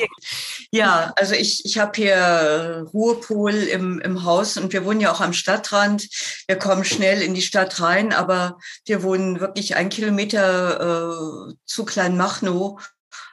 Ja, 0.70 1.14
also 1.16 1.34
ich, 1.34 1.64
ich 1.64 1.78
habe 1.78 1.92
hier 1.94 2.84
Ruhepol 2.92 3.54
im, 3.54 4.00
im 4.00 4.24
Haus 4.24 4.58
und 4.58 4.70
wir 4.74 4.84
wohnen 4.84 5.00
ja 5.00 5.10
auch 5.10 5.22
am 5.22 5.32
Stadtrand. 5.32 6.06
Wir 6.46 6.56
kommen 6.56 6.84
schnell 6.84 7.22
in 7.22 7.32
die 7.32 7.40
Stadt 7.40 7.80
rein, 7.80 8.12
aber 8.12 8.58
wir 8.84 9.02
wohnen 9.02 9.40
wirklich 9.40 9.76
ein 9.76 9.88
Kilometer 9.88 11.48
äh, 11.48 11.54
zu 11.64 11.86
Kleinmachnow 11.86 12.82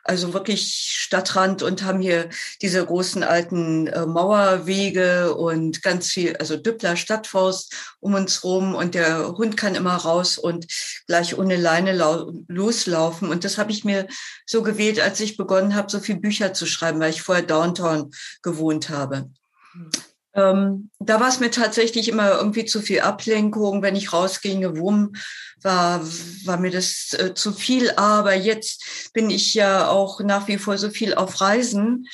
also 0.05 0.33
wirklich 0.33 0.71
Stadtrand 0.71 1.63
und 1.63 1.83
haben 1.83 1.99
hier 1.99 2.29
diese 2.61 2.85
großen 2.85 3.23
alten 3.23 3.87
äh, 3.87 4.05
Mauerwege 4.05 5.35
und 5.35 5.81
ganz 5.81 6.09
viel, 6.09 6.35
also 6.37 6.57
Düppler 6.57 6.95
Stadtforst 6.95 7.73
um 7.99 8.13
uns 8.13 8.43
rum 8.43 8.75
und 8.75 8.93
der 8.93 9.29
Hund 9.29 9.57
kann 9.57 9.73
immer 9.73 9.95
raus 9.95 10.37
und 10.37 10.67
gleich 11.07 11.37
ohne 11.37 11.55
Leine 11.55 11.93
loslaufen. 12.47 13.29
Und 13.29 13.43
das 13.43 13.57
habe 13.57 13.71
ich 13.71 13.83
mir 13.83 14.07
so 14.45 14.61
gewählt, 14.61 14.99
als 14.99 15.19
ich 15.19 15.37
begonnen 15.37 15.75
habe, 15.75 15.89
so 15.89 15.99
viele 15.99 16.19
Bücher 16.19 16.53
zu 16.53 16.67
schreiben, 16.67 16.99
weil 16.99 17.09
ich 17.09 17.23
vorher 17.23 17.43
Downtown 17.43 18.11
gewohnt 18.43 18.89
habe. 18.89 19.29
Ähm, 20.35 20.89
da 20.99 21.19
war 21.19 21.29
es 21.29 21.39
mir 21.39 21.49
tatsächlich 21.49 22.09
immer 22.09 22.31
irgendwie 22.37 22.65
zu 22.65 22.81
viel 22.81 22.99
Ablenkung. 22.99 23.81
Wenn 23.81 23.95
ich 23.95 24.11
rausginge, 24.11 24.77
wumm, 24.77 25.13
war, 25.61 26.01
war 26.43 26.57
mir 26.57 26.71
das 26.71 27.13
äh, 27.13 27.33
zu 27.33 27.53
viel. 27.53 27.91
Aber 27.91 28.35
jetzt 28.35 29.11
bin 29.13 29.29
ich 29.29 29.53
ja 29.53 29.87
auch 29.87 30.19
nach 30.19 30.47
wie 30.47 30.57
vor 30.57 30.77
so 30.77 30.89
viel 30.89 31.13
auf 31.13 31.39
Reisen. 31.41 32.07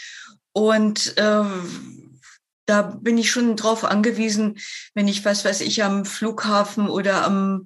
Und 0.54 1.18
äh, 1.18 1.44
da 2.66 2.82
bin 2.82 3.18
ich 3.18 3.32
schon 3.32 3.56
drauf 3.56 3.84
angewiesen, 3.84 4.58
wenn 4.94 5.08
ich 5.08 5.26
was 5.26 5.44
weiß 5.44 5.62
ich 5.62 5.84
am 5.84 6.06
Flughafen 6.06 6.90
oder 6.90 7.26
am 7.26 7.66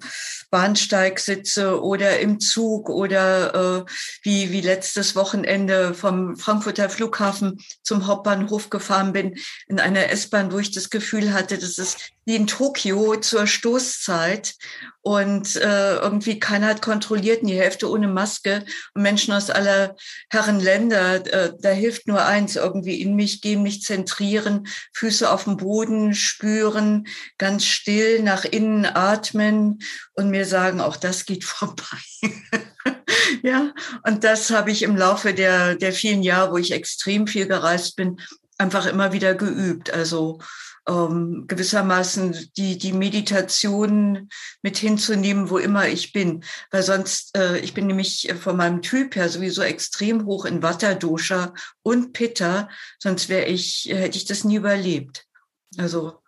Bahnsteig 0.50 1.20
sitze 1.20 1.82
oder 1.82 2.20
im 2.20 2.40
Zug 2.40 2.90
oder 2.90 3.86
äh, 3.86 3.92
wie, 4.24 4.52
wie 4.52 4.62
letztes 4.62 5.16
Wochenende 5.16 5.94
vom 5.94 6.38
Frankfurter 6.38 6.90
Flughafen 6.90 7.60
zum 7.84 8.08
Hauptbahnhof 8.08 8.70
gefahren 8.70 9.14
bin, 9.14 9.36
in 9.68 9.80
einer 9.80 10.10
S-Bahn, 10.10 10.52
wo 10.52 10.60
ich 10.60 10.72
das 10.72 10.90
Gefühl 10.90 11.34
hatte, 11.34 11.58
das 11.58 11.78
ist 11.78 12.12
wie 12.26 12.36
in 12.36 12.48
Tokio 12.48 13.18
zur 13.18 13.46
Stoßzeit 13.46 14.56
und 15.02 15.56
äh, 15.58 15.98
irgendwie 15.98 16.40
keiner 16.40 16.68
hat 16.68 16.82
kontrolliert, 16.82 17.42
die 17.44 17.54
Hälfte 17.54 17.90
ohne 17.90 18.08
Maske 18.08 18.66
und 18.96 19.04
Menschen 19.04 19.34
aus 19.34 19.52
aller 19.52 19.96
Herren 20.32 20.60
Länder, 20.60 21.24
äh, 21.32 21.54
da 21.60 21.70
hilft 21.70 22.08
nur 22.08 22.26
eins, 22.26 22.56
irgendwie 22.56 23.02
in 23.02 23.16
mich 23.16 23.42
gehen, 23.42 23.62
mich 23.62 23.84
zentrieren, 23.84 24.68
Füße 24.96 25.30
auf 25.30 25.44
dem 25.44 25.58
Boden 25.58 26.16
spüren, 26.16 27.06
ganz 27.38 27.66
still 27.66 28.24
nach 28.24 28.46
innen 28.46 28.86
atmen 28.86 29.80
und 30.14 30.30
mir 30.30 30.46
sagen, 30.46 30.80
auch 30.80 30.96
das 30.96 31.26
geht 31.26 31.44
vorbei. 31.44 32.00
ja, 33.44 33.74
und 34.04 34.24
das 34.24 34.52
habe 34.52 34.72
ich 34.72 34.84
im 34.84 34.96
Laufe 34.96 35.34
der, 35.34 35.76
der 35.76 35.92
vielen 35.92 36.24
Jahre, 36.24 36.54
wo 36.54 36.58
ich 36.58 36.72
extrem 36.72 37.28
viel 37.28 37.46
gereist 37.46 37.98
bin, 37.98 38.22
einfach 38.58 38.86
immer 38.86 39.12
wieder 39.12 39.36
geübt. 39.36 39.92
Also 39.92 40.40
ähm, 40.88 41.46
gewissermaßen 41.48 42.52
die, 42.58 42.78
die 42.78 42.94
Meditation 42.94 44.30
mit 44.62 44.78
hinzunehmen, 44.78 45.50
wo 45.50 45.58
immer 45.58 45.88
ich 45.88 46.14
bin. 46.14 46.44
Weil 46.72 46.84
sonst, 46.84 47.36
äh, 47.38 47.60
ich 47.60 47.74
bin 47.74 47.88
nämlich 47.88 48.34
von 48.40 48.58
meinem 48.58 48.82
Typ 48.82 49.16
her 49.16 49.30
sowieso 49.30 49.62
extrem 49.62 50.26
hoch 50.26 50.46
in 50.46 50.62
Vata-Dosha 50.62 51.54
und 51.82 52.14
Pitta, 52.14 52.70
sonst 53.00 53.30
wäre 53.30 53.46
ich, 53.46 53.88
hätte 53.92 54.18
ich 54.18 54.26
das 54.26 54.44
nie 54.44 54.56
überlebt. 54.56 55.26
Also 55.78 56.20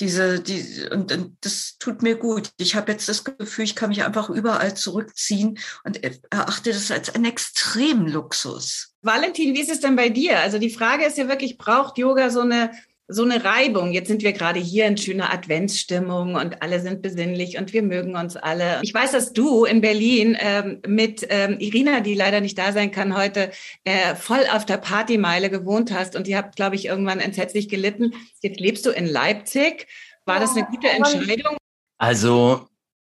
diese, 0.00 0.40
die, 0.40 0.88
und, 0.90 1.12
und 1.12 1.36
das 1.42 1.76
tut 1.78 2.02
mir 2.02 2.16
gut. 2.16 2.50
Ich 2.56 2.74
habe 2.74 2.92
jetzt 2.92 3.08
das 3.08 3.22
Gefühl, 3.22 3.64
ich 3.64 3.76
kann 3.76 3.90
mich 3.90 4.02
einfach 4.02 4.30
überall 4.30 4.74
zurückziehen 4.74 5.58
und 5.84 6.02
erachte 6.02 6.72
das 6.72 6.90
als 6.90 7.14
einen 7.14 7.26
extremen 7.26 8.08
Luxus. 8.08 8.94
Valentin, 9.02 9.54
wie 9.54 9.60
ist 9.60 9.70
es 9.70 9.80
denn 9.80 9.96
bei 9.96 10.08
dir? 10.08 10.40
Also 10.40 10.58
die 10.58 10.70
Frage 10.70 11.04
ist 11.04 11.18
ja 11.18 11.28
wirklich, 11.28 11.58
braucht 11.58 11.98
Yoga 11.98 12.30
so 12.30 12.40
eine 12.40 12.72
so 13.10 13.24
eine 13.24 13.44
Reibung. 13.44 13.92
Jetzt 13.92 14.08
sind 14.08 14.22
wir 14.22 14.32
gerade 14.32 14.60
hier 14.60 14.86
in 14.86 14.96
schöner 14.96 15.32
Adventsstimmung 15.32 16.36
und 16.36 16.62
alle 16.62 16.80
sind 16.80 17.02
besinnlich 17.02 17.58
und 17.58 17.72
wir 17.72 17.82
mögen 17.82 18.16
uns 18.16 18.36
alle. 18.36 18.80
Ich 18.82 18.94
weiß, 18.94 19.12
dass 19.12 19.32
du 19.32 19.64
in 19.64 19.80
Berlin 19.80 20.36
ähm, 20.38 20.80
mit 20.86 21.26
ähm, 21.28 21.58
Irina, 21.58 22.00
die 22.00 22.14
leider 22.14 22.40
nicht 22.40 22.56
da 22.56 22.72
sein 22.72 22.90
kann 22.90 23.16
heute, 23.16 23.50
äh, 23.84 24.14
voll 24.14 24.44
auf 24.52 24.64
der 24.64 24.76
Partymeile 24.76 25.50
gewohnt 25.50 25.92
hast 25.92 26.16
und 26.16 26.28
ihr 26.28 26.36
habt, 26.36 26.56
glaube 26.56 26.76
ich, 26.76 26.86
irgendwann 26.86 27.20
entsetzlich 27.20 27.68
gelitten. 27.68 28.14
Jetzt 28.42 28.60
lebst 28.60 28.86
du 28.86 28.90
in 28.90 29.06
Leipzig. 29.06 29.86
War 30.24 30.38
das 30.38 30.56
eine 30.56 30.66
gute 30.66 30.88
Entscheidung? 30.88 31.56
Also 31.98 32.68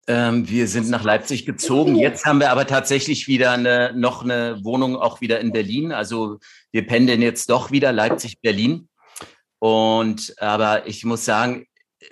ähm, 0.08 0.48
wir 0.48 0.68
sind 0.68 0.88
nach 0.90 1.02
Leipzig 1.02 1.46
gezogen. 1.46 1.96
Jetzt 1.96 2.24
haben 2.26 2.38
wir 2.38 2.50
aber 2.50 2.66
tatsächlich 2.66 3.26
wieder 3.26 3.52
eine, 3.52 3.92
noch 3.96 4.22
eine 4.22 4.62
Wohnung 4.62 4.96
auch 4.96 5.20
wieder 5.20 5.40
in 5.40 5.52
Berlin. 5.52 5.92
Also 5.92 6.38
wir 6.70 6.86
pendeln 6.86 7.22
jetzt 7.22 7.50
doch 7.50 7.70
wieder 7.72 7.92
Leipzig-Berlin. 7.92 8.88
Und 9.66 10.32
aber 10.38 10.86
ich 10.86 11.04
muss 11.04 11.24
sagen, 11.24 11.66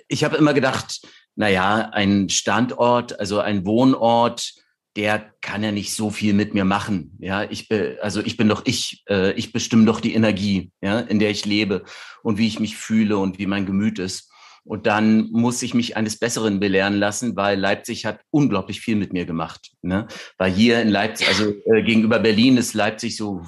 ich 0.09 0.25
habe 0.25 0.35
immer 0.35 0.53
gedacht, 0.53 1.07
na 1.37 1.47
ja, 1.47 1.89
ein 1.93 2.27
Standort, 2.27 3.17
also 3.17 3.39
ein 3.39 3.65
Wohnort, 3.65 4.51
der 4.97 5.33
kann 5.39 5.63
ja 5.63 5.71
nicht 5.71 5.93
so 5.93 6.09
viel 6.09 6.33
mit 6.33 6.53
mir 6.53 6.65
machen. 6.65 7.17
Ja, 7.21 7.43
ich 7.49 7.69
bin, 7.69 7.95
also 8.01 8.19
ich 8.19 8.35
bin 8.35 8.49
doch 8.49 8.63
ich, 8.65 9.03
äh, 9.07 9.31
ich 9.35 9.53
bestimme 9.53 9.85
doch 9.85 10.01
die 10.01 10.15
Energie, 10.15 10.71
ja, 10.81 10.99
in 10.99 11.19
der 11.19 11.29
ich 11.29 11.45
lebe 11.45 11.85
und 12.23 12.37
wie 12.37 12.47
ich 12.47 12.59
mich 12.59 12.75
fühle 12.75 13.17
und 13.17 13.39
wie 13.39 13.45
mein 13.45 13.65
Gemüt 13.65 13.99
ist. 13.99 14.29
Und 14.65 14.87
dann 14.87 15.29
muss 15.29 15.61
ich 15.61 15.75
mich 15.75 15.95
eines 15.95 16.17
Besseren 16.17 16.59
belehren 16.59 16.95
lassen, 16.95 17.35
weil 17.35 17.59
Leipzig 17.59 18.05
hat 18.05 18.21
unglaublich 18.31 18.81
viel 18.81 18.95
mit 18.95 19.13
mir 19.13 19.25
gemacht. 19.25 19.71
Ne? 19.83 20.07
Weil 20.39 20.51
hier 20.51 20.81
in 20.81 20.89
Leipzig, 20.89 21.27
also 21.27 21.53
äh, 21.65 21.83
gegenüber 21.83 22.17
Berlin 22.17 22.57
ist 22.57 22.73
Leipzig 22.73 23.15
so 23.15 23.43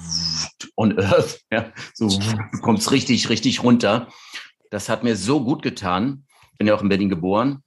on 0.76 0.96
earth, 0.96 1.40
ja, 1.50 1.72
so 1.92 2.08
kommt's 2.62 2.92
richtig, 2.92 3.28
richtig 3.28 3.64
runter. 3.64 4.08
Das 4.70 4.88
hat 4.88 5.02
mir 5.02 5.16
so 5.16 5.42
gut 5.42 5.62
getan. 5.62 6.24
Bin 6.56 6.68
ja 6.68 6.74
auch 6.74 6.82
in 6.82 6.88
Berlin 6.88 7.08
geboren. 7.08 7.64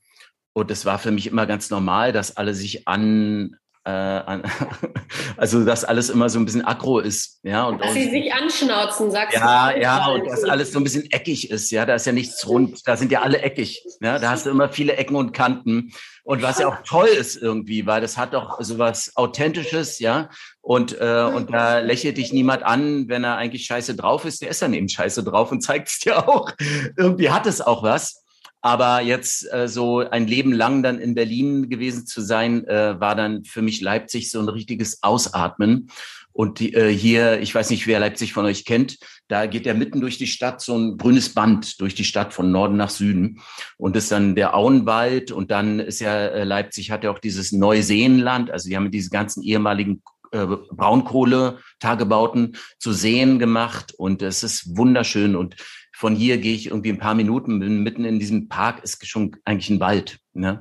Und 0.53 0.71
es 0.71 0.85
war 0.85 0.97
für 0.97 1.11
mich 1.11 1.27
immer 1.27 1.45
ganz 1.45 1.69
normal, 1.69 2.13
dass 2.13 2.37
alle 2.37 2.53
sich 2.53 2.87
an, 2.87 3.57
äh, 3.83 3.91
also 5.37 5.65
dass 5.65 5.83
alles 5.83 6.09
immer 6.09 6.29
so 6.29 6.39
ein 6.39 6.45
bisschen 6.45 6.63
aggro 6.63 6.99
ist, 6.99 7.39
ja. 7.43 7.65
Und 7.65 7.81
dass 7.81 7.93
sie 7.93 8.09
sich 8.09 8.33
anschnauzen, 8.33 9.11
sagst 9.11 9.35
ja, 9.35 9.71
du. 9.71 9.79
Ja, 9.79 9.81
ja, 9.81 10.07
und 10.07 10.27
dass 10.27 10.43
alles 10.43 10.71
so 10.71 10.79
ein 10.79 10.83
bisschen 10.83 11.09
eckig 11.11 11.49
ist, 11.49 11.71
ja. 11.71 11.85
Da 11.85 11.95
ist 11.95 12.05
ja 12.05 12.11
nichts 12.11 12.47
rund, 12.47 12.87
da 12.87 12.95
sind 12.95 13.11
ja 13.11 13.21
alle 13.21 13.41
eckig, 13.41 13.83
ja. 14.01 14.19
Da 14.19 14.29
hast 14.29 14.45
du 14.45 14.51
immer 14.51 14.69
viele 14.69 14.97
Ecken 14.97 15.15
und 15.15 15.33
Kanten. 15.33 15.91
Und 16.23 16.43
was 16.43 16.59
ja 16.59 16.67
auch 16.67 16.77
toll 16.85 17.07
ist 17.07 17.35
irgendwie, 17.35 17.87
weil 17.87 17.99
das 17.99 18.15
hat 18.15 18.35
doch 18.35 18.61
so 18.61 18.77
was 18.77 19.11
Authentisches, 19.15 19.97
ja. 19.97 20.29
Und, 20.61 20.99
äh, 21.01 21.23
und 21.23 21.51
da 21.51 21.79
lächelt 21.79 22.17
dich 22.17 22.31
niemand 22.31 22.61
an, 22.61 23.09
wenn 23.09 23.23
er 23.23 23.37
eigentlich 23.37 23.65
scheiße 23.65 23.95
drauf 23.95 24.25
ist. 24.25 24.43
Der 24.43 24.49
ist 24.49 24.61
dann 24.61 24.73
eben 24.73 24.87
scheiße 24.87 25.23
drauf 25.23 25.51
und 25.51 25.61
zeigt 25.61 25.87
es 25.87 25.99
dir 25.99 26.27
auch. 26.29 26.51
irgendwie 26.95 27.31
hat 27.31 27.47
es 27.47 27.61
auch 27.61 27.81
was. 27.81 28.20
Aber 28.61 29.01
jetzt 29.01 29.51
äh, 29.51 29.67
so 29.67 29.99
ein 29.99 30.27
Leben 30.27 30.53
lang 30.53 30.83
dann 30.83 30.99
in 30.99 31.15
Berlin 31.15 31.69
gewesen 31.69 32.05
zu 32.05 32.21
sein, 32.21 32.65
äh, 32.67 32.99
war 32.99 33.15
dann 33.15 33.43
für 33.43 33.61
mich 33.61 33.81
Leipzig 33.81 34.29
so 34.29 34.39
ein 34.39 34.49
richtiges 34.49 35.01
Ausatmen. 35.01 35.89
Und 36.33 36.59
die, 36.59 36.73
äh, 36.73 36.93
hier, 36.93 37.41
ich 37.41 37.53
weiß 37.53 37.71
nicht, 37.71 37.87
wer 37.87 37.99
Leipzig 37.99 38.33
von 38.33 38.45
euch 38.45 38.63
kennt, 38.63 38.99
da 39.27 39.47
geht 39.47 39.65
ja 39.65 39.73
mitten 39.73 39.99
durch 39.99 40.17
die 40.17 40.27
Stadt 40.27 40.61
so 40.61 40.77
ein 40.77 40.97
grünes 40.97 41.33
Band 41.33 41.81
durch 41.81 41.95
die 41.95 42.05
Stadt 42.05 42.33
von 42.33 42.51
Norden 42.51 42.77
nach 42.77 42.89
Süden. 42.89 43.41
Und 43.77 43.95
das 43.95 44.03
ist 44.03 44.11
dann 44.11 44.35
der 44.35 44.55
Auenwald. 44.55 45.31
Und 45.31 45.51
dann 45.51 45.79
ist 45.79 45.99
ja 45.99 46.13
äh, 46.13 46.43
Leipzig 46.43 46.91
hat 46.91 47.03
ja 47.03 47.11
auch 47.11 47.19
dieses 47.19 47.51
Neuseenland. 47.51 48.51
Also 48.51 48.69
die 48.69 48.75
haben 48.75 48.91
diese 48.91 49.09
ganzen 49.09 49.43
ehemaligen 49.43 50.01
äh, 50.31 50.45
Braunkohle-Tagebauten 50.45 52.55
zu 52.77 52.93
Seen 52.93 53.39
gemacht. 53.39 53.93
Und 53.97 54.21
es 54.21 54.43
ist 54.43 54.77
wunderschön. 54.77 55.35
Und 55.35 55.55
von 56.01 56.15
hier 56.15 56.39
gehe 56.39 56.55
ich 56.55 56.65
irgendwie 56.65 56.89
ein 56.89 56.97
paar 56.97 57.13
Minuten, 57.13 57.59
bin 57.59 57.83
mitten 57.83 58.05
in 58.05 58.17
diesem 58.17 58.47
Park, 58.47 58.83
ist 58.83 59.05
schon 59.05 59.37
eigentlich 59.45 59.69
ein 59.69 59.79
Wald. 59.79 60.17
Ne? 60.33 60.59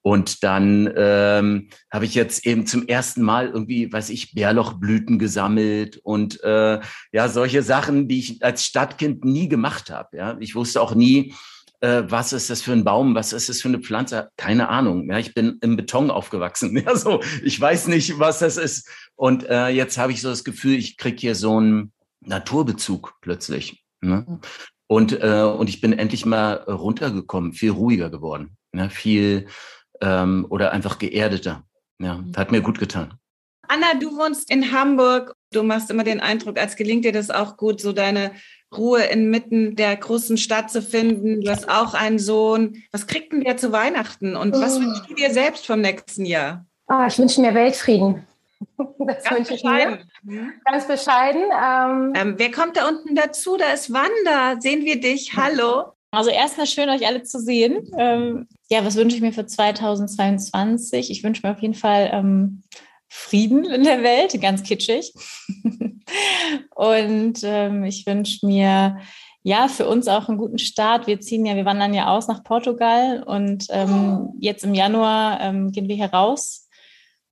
Und 0.00 0.42
dann 0.42 0.90
ähm, 0.96 1.68
habe 1.92 2.06
ich 2.06 2.14
jetzt 2.14 2.46
eben 2.46 2.66
zum 2.66 2.88
ersten 2.88 3.20
Mal 3.20 3.48
irgendwie, 3.48 3.92
weiß 3.92 4.08
ich, 4.08 4.32
Bärlauchblüten 4.32 5.18
gesammelt 5.18 5.98
und 5.98 6.42
äh, 6.42 6.80
ja, 7.12 7.28
solche 7.28 7.62
Sachen, 7.62 8.08
die 8.08 8.18
ich 8.18 8.42
als 8.42 8.64
Stadtkind 8.64 9.26
nie 9.26 9.50
gemacht 9.50 9.90
habe. 9.90 10.16
Ja? 10.16 10.38
Ich 10.40 10.54
wusste 10.54 10.80
auch 10.80 10.94
nie, 10.94 11.34
äh, 11.80 12.04
was 12.06 12.32
ist 12.32 12.48
das 12.48 12.62
für 12.62 12.72
ein 12.72 12.84
Baum, 12.84 13.14
was 13.14 13.34
ist 13.34 13.50
das 13.50 13.60
für 13.60 13.68
eine 13.68 13.80
Pflanze, 13.80 14.30
keine 14.38 14.70
Ahnung. 14.70 15.10
Ja, 15.10 15.18
ich 15.18 15.34
bin 15.34 15.58
im 15.60 15.76
Beton 15.76 16.10
aufgewachsen. 16.10 16.74
Ja, 16.82 16.96
so, 16.96 17.20
ich 17.44 17.60
weiß 17.60 17.88
nicht, 17.88 18.18
was 18.18 18.38
das 18.38 18.56
ist. 18.56 18.88
Und 19.16 19.44
äh, 19.50 19.68
jetzt 19.68 19.98
habe 19.98 20.12
ich 20.12 20.22
so 20.22 20.30
das 20.30 20.44
Gefühl, 20.44 20.78
ich 20.78 20.96
kriege 20.96 21.18
hier 21.18 21.34
so 21.34 21.58
einen 21.58 21.92
Naturbezug 22.22 23.18
plötzlich. 23.20 23.84
Ne? 24.00 24.40
Und, 24.88 25.22
äh, 25.22 25.42
und 25.42 25.68
ich 25.68 25.80
bin 25.80 25.92
endlich 25.92 26.24
mal 26.26 26.54
runtergekommen, 26.54 27.52
viel 27.52 27.70
ruhiger 27.70 28.10
geworden, 28.10 28.56
ne? 28.72 28.90
viel 28.90 29.46
ähm, 30.00 30.46
oder 30.48 30.72
einfach 30.72 30.98
geerdeter. 30.98 31.64
Ja, 32.00 32.14
mhm. 32.14 32.32
hat 32.36 32.50
mir 32.50 32.62
gut 32.62 32.78
getan. 32.78 33.14
Anna, 33.68 33.94
du 34.00 34.16
wohnst 34.16 34.50
in 34.50 34.72
Hamburg. 34.72 35.34
Du 35.52 35.62
machst 35.62 35.90
immer 35.90 36.04
den 36.04 36.20
Eindruck, 36.20 36.58
als 36.58 36.76
gelingt 36.76 37.04
dir 37.04 37.12
das 37.12 37.30
auch 37.30 37.56
gut, 37.56 37.80
so 37.80 37.92
deine 37.92 38.32
Ruhe 38.74 39.02
inmitten 39.04 39.76
der 39.76 39.96
großen 39.96 40.36
Stadt 40.36 40.70
zu 40.70 40.82
finden. 40.82 41.42
Du 41.42 41.50
hast 41.50 41.68
auch 41.68 41.94
einen 41.94 42.18
Sohn. 42.18 42.82
Was 42.92 43.06
kriegt 43.06 43.32
denn 43.32 43.42
der 43.42 43.56
zu 43.56 43.72
Weihnachten? 43.72 44.36
Und 44.36 44.54
was 44.54 44.76
oh. 44.76 44.80
wünschst 44.80 45.08
du 45.08 45.14
dir 45.14 45.32
selbst 45.32 45.66
vom 45.66 45.80
nächsten 45.80 46.24
Jahr? 46.24 46.66
Oh, 46.88 47.04
ich 47.06 47.18
wünsche 47.18 47.40
mir 47.40 47.54
Weltfrieden. 47.54 48.26
Das 48.98 49.24
Ganz 49.24 49.48
bescheiden. 49.48 50.10
Mhm. 50.22 50.52
Ganz 50.64 50.86
bescheiden. 50.86 51.42
Ähm, 51.42 52.12
ähm, 52.14 52.34
wer 52.36 52.50
kommt 52.50 52.76
da 52.76 52.88
unten 52.88 53.14
dazu? 53.14 53.56
Da 53.56 53.72
ist 53.72 53.92
Wanda. 53.92 54.60
Sehen 54.60 54.84
wir 54.84 55.00
dich. 55.00 55.36
Hallo. 55.36 55.92
Also 56.10 56.30
erstmal 56.30 56.66
schön, 56.66 56.88
euch 56.88 57.06
alle 57.06 57.22
zu 57.22 57.40
sehen. 57.40 57.90
Ähm, 57.96 58.48
ja, 58.70 58.84
was 58.84 58.96
wünsche 58.96 59.16
ich 59.16 59.22
mir 59.22 59.32
für 59.32 59.46
2022? 59.46 61.10
Ich 61.10 61.22
wünsche 61.22 61.46
mir 61.46 61.52
auf 61.52 61.60
jeden 61.60 61.74
Fall 61.74 62.10
ähm, 62.12 62.62
Frieden 63.08 63.64
in 63.64 63.84
der 63.84 64.02
Welt, 64.02 64.40
ganz 64.40 64.62
kitschig. 64.62 65.12
Und 66.74 67.40
ähm, 67.42 67.84
ich 67.84 68.06
wünsche 68.06 68.46
mir 68.46 68.98
ja 69.42 69.68
für 69.68 69.86
uns 69.86 70.08
auch 70.08 70.28
einen 70.28 70.38
guten 70.38 70.58
Start. 70.58 71.06
Wir 71.06 71.20
ziehen 71.20 71.46
ja, 71.46 71.56
wir 71.56 71.64
wandern 71.64 71.94
ja 71.94 72.08
aus 72.08 72.28
nach 72.28 72.42
Portugal 72.42 73.22
und 73.22 73.66
ähm, 73.70 74.30
jetzt 74.40 74.64
im 74.64 74.74
Januar 74.74 75.40
ähm, 75.40 75.72
gehen 75.72 75.88
wir 75.88 75.96
hier 75.96 76.12
raus 76.12 76.67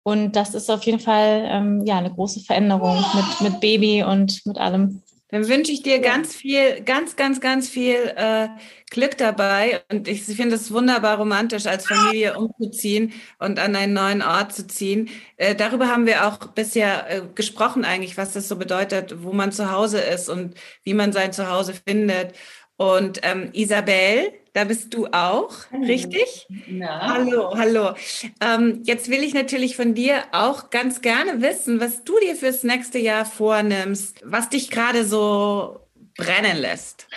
und 0.07 0.37
das 0.37 0.55
ist 0.55 0.71
auf 0.71 0.85
jeden 0.85 1.01
Fall 1.01 1.43
ähm, 1.49 1.85
ja 1.85 1.99
eine 1.99 2.13
große 2.13 2.39
Veränderung 2.39 3.05
mit, 3.13 3.41
mit 3.41 3.61
Baby 3.61 4.05
und 4.05 4.47
mit 4.47 4.57
allem. 4.57 5.03
Dann 5.31 5.49
wünsche 5.49 5.73
ich 5.73 5.83
dir 5.83 5.99
ganz 5.99 6.33
viel, 6.33 6.81
ganz, 6.83 7.17
ganz, 7.17 7.41
ganz 7.41 7.69
viel 7.69 8.13
äh, 8.15 8.47
Glück 8.89 9.19
dabei. 9.19 9.83
Und 9.91 10.07
ich 10.07 10.23
finde 10.23 10.55
es 10.55 10.73
wunderbar 10.73 11.19
romantisch, 11.19 11.67
als 11.67 11.89
Familie 11.89 12.39
umzuziehen 12.39 13.15
und 13.41 13.59
an 13.59 13.75
einen 13.75 13.95
neuen 13.95 14.23
Ort 14.23 14.53
zu 14.53 14.69
ziehen. 14.69 15.09
Äh, 15.39 15.57
darüber 15.57 15.89
haben 15.89 16.07
wir 16.07 16.29
auch 16.29 16.39
bisher 16.55 17.11
äh, 17.11 17.23
gesprochen 17.35 17.85
eigentlich, 17.85 18.17
was 18.17 18.33
das 18.33 18.47
so 18.47 18.55
bedeutet, 18.55 19.25
wo 19.25 19.33
man 19.33 19.51
zu 19.51 19.73
Hause 19.73 19.99
ist 19.99 20.29
und 20.29 20.55
wie 20.85 20.95
man 20.95 21.13
sein 21.13 21.33
Zuhause 21.33 21.75
findet. 21.75 22.33
Und 22.77 23.21
ähm, 23.23 23.51
Isabel, 23.53 24.33
da 24.53 24.65
bist 24.65 24.93
du 24.93 25.07
auch, 25.07 25.51
richtig? 25.73 26.47
Ja. 26.67 27.01
Hallo, 27.01 27.55
hallo. 27.57 27.95
Ähm, 28.41 28.81
jetzt 28.85 29.11
will 29.11 29.23
ich 29.23 29.35
natürlich 29.35 29.77
von 29.77 29.95
dir 29.95 30.25
auch 30.33 30.71
ganz 30.71 31.01
gerne 31.01 31.41
wissen, 31.41 31.81
was 31.81 32.05
du 32.05 32.19
dir 32.21 32.37
fürs 32.37 32.65
nächste 32.65 32.99
Jahr 32.99 33.25
vornimmst, 33.25 34.21
was 34.25 34.51
dich 34.51 34.71
gerade 34.71 35.05
so 35.05 35.81
brennen 36.17 36.57
lässt. 36.59 37.07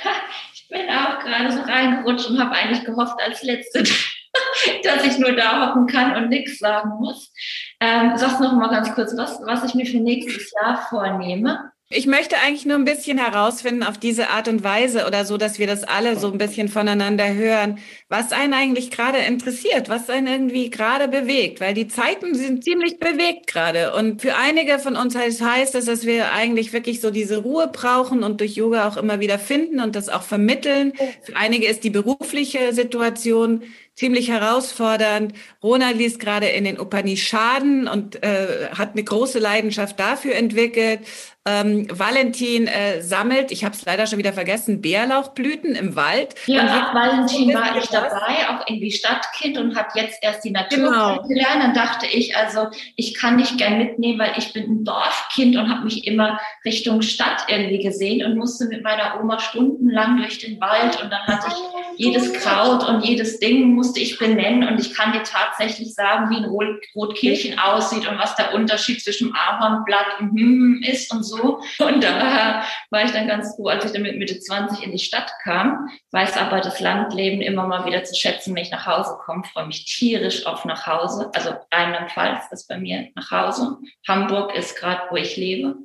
Ich 0.71 0.77
bin 0.77 0.87
auch 0.87 1.17
gerade 1.17 1.51
so 1.51 1.61
reingerutscht 1.63 2.29
und 2.29 2.39
habe 2.39 2.51
eigentlich 2.51 2.85
gehofft 2.85 3.19
als 3.25 3.41
Letzte, 3.41 3.79
dass 4.83 5.03
ich 5.03 5.17
nur 5.17 5.31
da 5.31 5.65
hocken 5.65 5.87
kann 5.87 6.15
und 6.15 6.29
nichts 6.29 6.59
sagen 6.59 6.91
muss. 6.99 7.33
Ähm, 7.79 8.11
sag's 8.17 8.39
noch 8.39 8.53
mal 8.53 8.69
ganz 8.69 8.93
kurz, 8.93 9.17
was, 9.17 9.39
was 9.41 9.63
ich 9.63 9.73
mir 9.73 9.87
für 9.87 9.97
nächstes 9.97 10.51
Jahr 10.51 10.85
vornehme. 10.87 11.71
Ich 11.91 12.05
möchte 12.05 12.35
eigentlich 12.37 12.67
nur 12.67 12.75
ein 12.75 12.85
bisschen 12.85 13.17
herausfinden 13.17 13.81
auf 13.81 13.97
diese 13.97 14.29
Art 14.29 14.47
und 14.47 14.63
Weise 14.63 15.07
oder 15.07 15.25
so, 15.25 15.37
dass 15.37 15.57
wir 15.57 15.65
das 15.65 15.83
alle 15.83 16.19
so 16.19 16.31
ein 16.31 16.37
bisschen 16.37 16.67
voneinander 16.67 17.33
hören, 17.33 17.79
was 18.09 18.31
einen 18.31 18.53
eigentlich 18.53 18.91
gerade 18.91 19.17
interessiert, 19.17 19.89
was 19.89 20.07
einen 20.07 20.27
irgendwie 20.27 20.69
gerade 20.69 21.07
bewegt, 21.07 21.59
weil 21.61 21.73
die 21.73 21.87
Zeiten 21.87 22.35
sind 22.35 22.63
ziemlich 22.63 22.99
bewegt 22.99 23.47
gerade. 23.47 23.95
Und 23.95 24.21
für 24.21 24.35
einige 24.35 24.77
von 24.77 24.95
uns 24.95 25.15
heißt 25.15 25.73
es, 25.73 25.85
dass 25.85 26.05
wir 26.05 26.31
eigentlich 26.31 26.73
wirklich 26.73 27.01
so 27.01 27.09
diese 27.09 27.37
Ruhe 27.39 27.71
brauchen 27.73 28.21
und 28.21 28.39
durch 28.39 28.53
Yoga 28.53 28.87
auch 28.87 28.97
immer 28.97 29.19
wieder 29.19 29.39
finden 29.39 29.79
und 29.79 29.95
das 29.95 30.09
auch 30.09 30.21
vermitteln. 30.21 30.93
Für 31.23 31.37
einige 31.37 31.65
ist 31.65 31.83
die 31.83 31.89
berufliche 31.89 32.71
Situation 32.71 33.63
ziemlich 33.99 34.29
herausfordernd. 34.29 35.33
Rona 35.61 35.89
liest 35.89 36.21
gerade 36.21 36.47
in 36.47 36.63
den 36.63 36.79
Upanishaden 36.79 37.89
und 37.89 38.23
äh, 38.23 38.69
hat 38.77 38.93
eine 38.93 39.03
große 39.03 39.39
Leidenschaft 39.39 39.99
dafür 39.99 40.35
entwickelt. 40.35 41.01
Ähm, 41.45 41.87
Valentin 41.89 42.67
äh, 42.67 43.01
sammelt, 43.01 43.51
ich 43.51 43.63
habe 43.63 43.73
es 43.73 43.83
leider 43.85 44.05
schon 44.07 44.19
wieder 44.19 44.33
vergessen, 44.33 44.81
Bärlauchblüten 44.81 45.73
im 45.73 45.95
Wald. 45.95 46.35
Ja, 46.45 46.91
Valentin 46.93 47.53
war 47.53 47.77
ich 47.77 47.87
dabei, 47.87 48.49
auch 48.49 48.67
irgendwie 48.67 48.91
Stadtkind 48.91 49.57
und 49.57 49.75
habe 49.75 49.87
jetzt 49.95 50.19
erst 50.21 50.43
die 50.43 50.51
Natur 50.51 50.91
genau. 50.91 51.21
gelernt. 51.23 51.63
Dann 51.63 51.73
dachte 51.73 52.05
ich, 52.05 52.35
also 52.35 52.67
ich 52.95 53.15
kann 53.15 53.37
dich 53.37 53.57
gern 53.57 53.79
mitnehmen, 53.79 54.19
weil 54.19 54.33
ich 54.37 54.53
bin 54.53 54.63
ein 54.63 54.83
Dorfkind 54.83 55.55
und 55.55 55.69
habe 55.69 55.85
mich 55.85 56.05
immer 56.05 56.39
Richtung 56.65 57.01
Stadt 57.01 57.45
irgendwie 57.47 57.79
gesehen 57.79 58.25
und 58.25 58.37
musste 58.37 58.65
mit 58.65 58.83
meiner 58.83 59.19
Oma 59.19 59.39
stundenlang 59.39 60.17
durch 60.17 60.37
den 60.39 60.59
Wald 60.61 61.01
und 61.01 61.09
dann 61.09 61.25
hatte 61.25 61.47
ich 61.47 62.05
jedes 62.05 62.31
Kraut 62.33 62.87
und 62.87 63.03
jedes 63.03 63.39
Ding 63.39 63.73
musste 63.73 63.88
ich 63.97 64.17
benennen 64.17 64.67
und 64.67 64.79
ich 64.79 64.93
kann 64.93 65.13
dir 65.13 65.23
tatsächlich 65.23 65.93
sagen, 65.93 66.29
wie 66.29 66.37
ein 66.37 66.79
Rotkehlchen 66.95 67.57
aussieht 67.59 68.07
und 68.07 68.17
was 68.17 68.35
der 68.35 68.53
Unterschied 68.53 69.01
zwischen 69.01 69.33
Ahornblatt 69.35 70.19
und 70.19 70.31
hm 70.31 70.83
ist 70.83 71.13
und 71.13 71.23
so. 71.23 71.61
Und 71.79 72.03
da 72.03 72.63
war 72.89 73.03
ich 73.03 73.11
dann 73.11 73.27
ganz 73.27 73.55
froh, 73.55 73.67
als 73.67 73.85
ich 73.85 73.91
dann 73.91 74.01
mit 74.01 74.17
Mitte 74.17 74.39
20 74.39 74.83
in 74.83 74.91
die 74.91 74.99
Stadt 74.99 75.31
kam. 75.43 75.89
Weiß 76.11 76.37
aber 76.37 76.61
das 76.61 76.79
Landleben 76.79 77.41
immer 77.41 77.67
mal 77.67 77.85
wieder 77.85 78.03
zu 78.03 78.15
schätzen, 78.15 78.55
wenn 78.55 78.63
ich 78.63 78.71
nach 78.71 78.85
Hause 78.85 79.17
komme. 79.23 79.43
Freue 79.43 79.67
mich 79.67 79.85
tierisch 79.85 80.45
auf 80.45 80.65
nach 80.65 80.87
Hause. 80.87 81.31
Also 81.33 81.51
Rheinland-Pfalz 81.71 82.51
ist 82.51 82.67
bei 82.67 82.77
mir 82.77 83.09
nach 83.15 83.31
Hause. 83.31 83.77
Hamburg 84.07 84.55
ist 84.55 84.77
gerade, 84.77 85.01
wo 85.09 85.15
ich 85.15 85.37
lebe. 85.37 85.75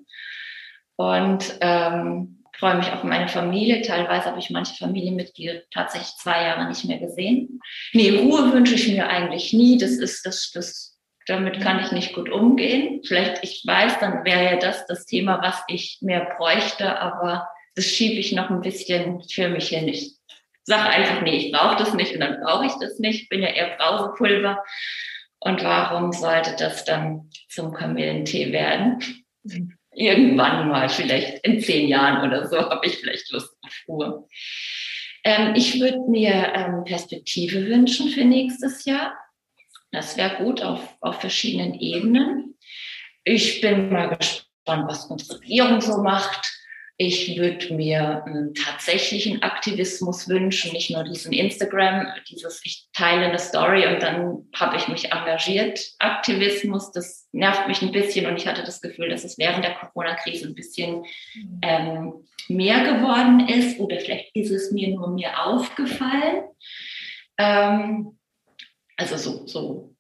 Und 0.97 1.59
ähm, 1.61 2.44
freue 2.65 2.77
mich 2.77 2.91
auf 2.91 3.05
meine 3.05 3.29
Familie. 3.29 3.83
Teilweise 3.83 4.25
habe 4.25 4.39
ich 4.39 4.49
manche 4.49 4.75
Familienmitglieder 4.77 5.65
tatsächlich 5.71 6.15
zwei 6.17 6.45
Jahre 6.45 6.67
nicht 6.67 6.87
mehr 6.87 6.99
gesehen. 6.99 7.61
Nee, 7.93 8.09
Ruhe 8.17 8.55
wünsche 8.55 8.75
ich 8.75 8.89
mir 8.89 9.07
eigentlich 9.07 9.53
nie. 9.53 9.77
Das 9.77 9.91
ist 9.91 10.25
das, 10.25 10.51
das 10.51 10.99
damit 11.27 11.61
kann 11.61 11.81
ich 11.81 11.93
nicht 11.93 12.15
gut 12.15 12.31
umgehen. 12.31 13.03
Vielleicht, 13.07 13.45
ich 13.45 13.65
weiß, 13.67 13.99
dann 13.99 14.25
wäre 14.25 14.45
ja 14.45 14.57
das 14.57 14.87
das 14.87 15.05
Thema, 15.05 15.43
was 15.43 15.63
ich 15.69 15.99
mehr 16.01 16.37
bräuchte, 16.39 16.99
aber 16.99 17.47
das 17.75 17.85
schiebe 17.85 18.15
ich 18.15 18.33
noch 18.33 18.49
ein 18.49 18.63
bisschen 18.63 19.23
für 19.31 19.51
mich 19.51 19.69
hin. 19.69 19.87
Ich 19.87 20.17
sage 20.63 20.89
einfach, 20.89 21.21
nee, 21.21 21.37
ich 21.37 21.53
brauche 21.53 21.77
das 21.77 21.93
nicht 21.93 22.15
und 22.15 22.21
dann 22.21 22.41
brauche 22.41 22.65
ich 22.65 22.73
das 22.81 22.99
nicht. 22.99 23.25
Ich 23.25 23.29
bin 23.29 23.43
ja 23.43 23.49
eher 23.49 23.77
Brausepulver. 23.77 24.65
Und 25.39 25.63
warum 25.63 26.13
sollte 26.13 26.57
das 26.59 26.87
dann 26.87 27.29
zum 27.51 27.75
Kamillentee 27.75 28.53
werden? 28.53 29.01
Irgendwann 29.97 30.69
mal, 30.69 30.89
vielleicht 30.89 31.45
in 31.47 31.61
zehn 31.61 31.89
Jahren 31.89 32.27
oder 32.27 32.47
so, 32.47 32.59
habe 32.71 32.87
ich 32.87 32.97
vielleicht 32.97 33.31
Lust 33.33 33.57
auf 33.63 33.83
Ruhe. 33.89 34.29
Ähm, 35.25 35.55
ich 35.55 35.81
würde 35.81 36.01
mir 36.09 36.53
ähm, 36.55 36.85
Perspektive 36.85 37.67
wünschen 37.67 38.11
für 38.11 38.25
nächstes 38.25 38.85
Jahr 38.85 39.17
Das 39.91 40.17
wäre 40.17 40.45
gut 40.45 40.63
auf, 40.63 40.81
auf 41.01 41.21
verschiedenen 41.21 41.75
Ebenen. 41.75 42.59
Ich 43.25 43.61
bin 43.61 43.91
mal 43.91 44.17
gespannt, 44.17 44.85
was 44.87 45.07
unsere 45.07 45.41
Regierung 45.41 45.81
so 45.81 46.03
macht. 46.03 46.54
Ich 46.97 47.37
würde 47.37 47.75
mir 47.75 48.25
einen 48.25 48.55
tatsächlichen 48.55 49.43
Aktivismus 49.43 50.29
wünschen, 50.29 50.73
nicht 50.73 50.91
nur 50.91 51.03
diesen 51.03 51.33
Instagram, 51.33 52.07
dieses 52.29 52.61
ich 52.65 52.87
teile 52.93 53.27
eine 53.27 53.39
Story 53.41 53.87
und 53.87 54.01
dann 54.01 54.49
habe 54.55 54.77
ich 54.77 54.87
mich 54.87 55.11
engagiert. 55.11 55.81
Aktivismus, 55.99 56.93
das 56.93 57.29
nervt 57.33 57.67
mich 57.67 57.83
ein 57.83 57.91
bisschen 57.91 58.27
und 58.27 58.37
ich 58.37 58.47
hatte 58.47 58.63
das 58.63 58.81
Gefühl, 58.81 59.09
dass 59.09 59.25
es 59.25 59.39
während 59.39 59.65
der 59.65 59.75
Corona-Krise 59.75 60.47
ein 60.47 60.55
bisschen 60.55 61.05
ähm, 61.63 62.25
mehr 62.49 62.85
geworden 62.85 63.49
ist 63.49 63.81
oder 63.81 63.99
vielleicht 63.99 64.35
ist 64.37 64.51
es 64.51 64.71
mir 64.71 64.89
nur 64.95 65.09
mir 65.09 65.45
aufgefallen. 65.45 66.45
Ähm, 67.39 68.19
also 68.97 69.17
so, 69.17 69.47
so 69.49 69.94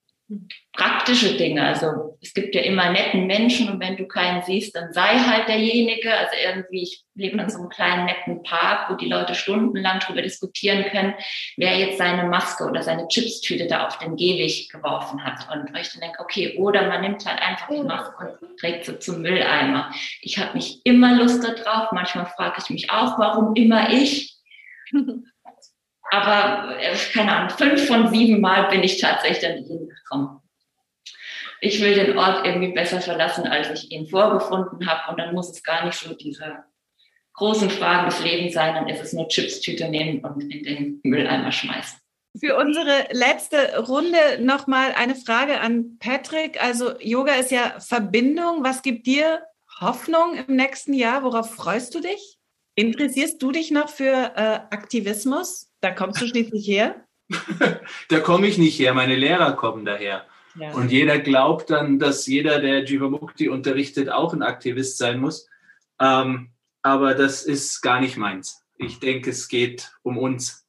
praktische 0.72 1.37
Dinge. 1.37 1.62
Also 1.62 2.18
es 2.22 2.32
gibt 2.32 2.54
ja 2.54 2.62
immer 2.62 2.90
netten 2.90 3.26
Menschen 3.26 3.68
und 3.68 3.80
wenn 3.80 3.96
du 3.96 4.06
keinen 4.06 4.42
siehst, 4.42 4.74
dann 4.74 4.92
sei 4.92 5.18
halt 5.18 5.48
derjenige. 5.48 6.16
Also 6.16 6.32
irgendwie, 6.42 6.82
ich 6.82 7.04
lebe 7.14 7.38
in 7.38 7.48
so 7.48 7.58
einem 7.58 7.68
kleinen 7.68 8.06
netten 8.06 8.42
Park, 8.42 8.90
wo 8.90 8.94
die 8.94 9.08
Leute 9.08 9.34
stundenlang 9.34 10.00
darüber 10.00 10.22
diskutieren 10.22 10.84
können, 10.90 11.14
wer 11.56 11.76
jetzt 11.76 11.98
seine 11.98 12.24
Maske 12.24 12.64
oder 12.64 12.82
seine 12.82 13.06
Chipstüte 13.08 13.66
da 13.66 13.87
auf 13.87 13.98
den 13.98 14.16
Gehweg 14.16 14.70
geworfen 14.70 15.22
hat. 15.22 15.46
Und 15.52 15.76
ich 15.78 15.92
dann 15.92 16.00
denke, 16.00 16.20
okay, 16.20 16.56
oder 16.56 16.88
man 16.88 17.02
nimmt 17.02 17.24
halt 17.26 17.40
einfach 17.40 17.68
die 17.68 17.82
Maske 17.82 18.38
und 18.40 18.58
trägt 18.58 18.87
sie 18.87 18.98
zum 18.98 19.20
Mülleimer. 19.20 19.92
Ich 20.22 20.38
habe 20.38 20.56
nicht 20.56 20.80
immer 20.84 21.14
Lust 21.16 21.44
darauf. 21.44 21.92
Manchmal 21.92 22.26
frage 22.26 22.56
ich 22.62 22.70
mich 22.70 22.90
auch, 22.90 23.18
warum 23.18 23.54
immer 23.54 23.90
ich? 23.90 24.34
Aber 26.14 26.79
äh, 26.79 26.94
keine 27.12 27.37
Ahnung, 27.37 27.50
fünf 27.50 27.88
von 27.88 28.09
sieben 28.09 28.40
Mal 28.40 28.68
bin 28.68 28.85
ich 28.85 29.00
tatsächlich 29.00 29.40
dann 29.40 29.64
hingekommen. 29.64 30.40
Ich 31.61 31.83
will 31.83 31.94
den 31.94 32.16
Ort 32.16 32.46
irgendwie 32.46 32.72
besser 32.72 33.00
verlassen, 33.00 33.48
als 33.48 33.70
ich 33.70 33.90
ihn 33.90 34.07
vorgefunden 34.07 34.88
habe. 34.88 35.11
Und 35.11 35.18
dann 35.18 35.35
muss 35.35 35.50
es 35.50 35.64
gar 35.64 35.85
nicht 35.85 35.98
so 35.98 36.14
diese 36.14 36.62
großen 37.33 37.68
Fragen 37.68 38.09
des 38.09 38.22
Lebens 38.22 38.55
sein. 38.55 38.74
Dann 38.74 38.88
ist 38.88 39.03
es 39.03 39.12
nur 39.12 39.27
Chipstüte 39.27 39.88
nehmen 39.88 40.24
und 40.24 40.40
in 40.40 40.62
den 40.62 41.00
Mülleimer 41.03 41.50
schmeißen. 41.50 41.98
Für 42.38 42.59
unsere 42.59 43.09
letzte 43.11 43.79
Runde 43.81 44.38
nochmal 44.40 44.92
eine 44.92 45.16
Frage 45.16 45.61
an 45.61 45.98
Patrick. 45.98 46.62
Also 46.62 46.96
Yoga 47.00 47.35
ist 47.35 47.50
ja 47.50 47.81
Verbindung. 47.81 48.62
Was 48.62 48.83
gibt 48.83 49.09
dir 49.09 49.42
Hoffnung 49.81 50.37
im 50.37 50.55
nächsten 50.55 50.94
Jahr? 50.94 51.24
Worauf 51.24 51.53
freust 51.53 51.92
du 51.96 52.00
dich? 52.00 52.38
Interessierst 52.77 53.42
du 53.42 53.50
dich 53.50 53.72
noch 53.72 53.88
für 53.88 54.33
äh, 54.37 54.61
Aktivismus? 54.70 55.63
Da 55.85 55.90
kommst 55.90 56.23
du 56.23 56.27
schließlich 56.27 56.66
her? 56.66 57.05
da 58.09 58.20
komme 58.20 58.47
ich 58.47 58.57
nicht 58.57 58.79
her, 58.79 58.94
meine 58.94 59.16
Lehrer 59.16 59.53
kommen 59.53 59.85
daher. 59.85 60.25
Ja. 60.59 60.73
Und 60.73 60.90
jeder 60.90 61.18
glaubt 61.18 61.68
dann, 61.68 61.99
dass 61.99 62.27
jeder, 62.27 62.59
der 62.59 62.85
Jivamukti 62.85 63.51
unterrichtet, 63.51 64.09
auch 64.09 64.33
ein 64.33 64.40
Aktivist 64.40 64.97
sein 64.97 65.20
muss. 65.20 65.47
Ähm, 66.01 66.53
aber 66.81 67.12
das 67.12 67.42
ist 67.42 67.83
gar 67.83 68.01
nicht 68.01 68.16
meins. 68.16 68.64
Ich 68.79 68.99
denke, 68.99 69.29
es 69.29 69.49
geht 69.49 69.92
um 70.03 70.16
uns 70.16 70.66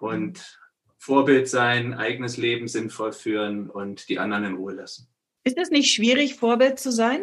und 0.00 0.58
Vorbild 0.98 1.48
sein, 1.48 1.94
eigenes 1.94 2.36
Leben 2.36 2.66
sinnvoll 2.66 3.12
führen 3.12 3.70
und 3.70 4.08
die 4.08 4.18
anderen 4.18 4.46
in 4.46 4.54
Ruhe 4.54 4.72
lassen. 4.72 5.06
Ist 5.44 5.58
es 5.58 5.70
nicht 5.70 5.94
schwierig, 5.94 6.34
Vorbild 6.34 6.80
zu 6.80 6.90
sein? 6.90 7.22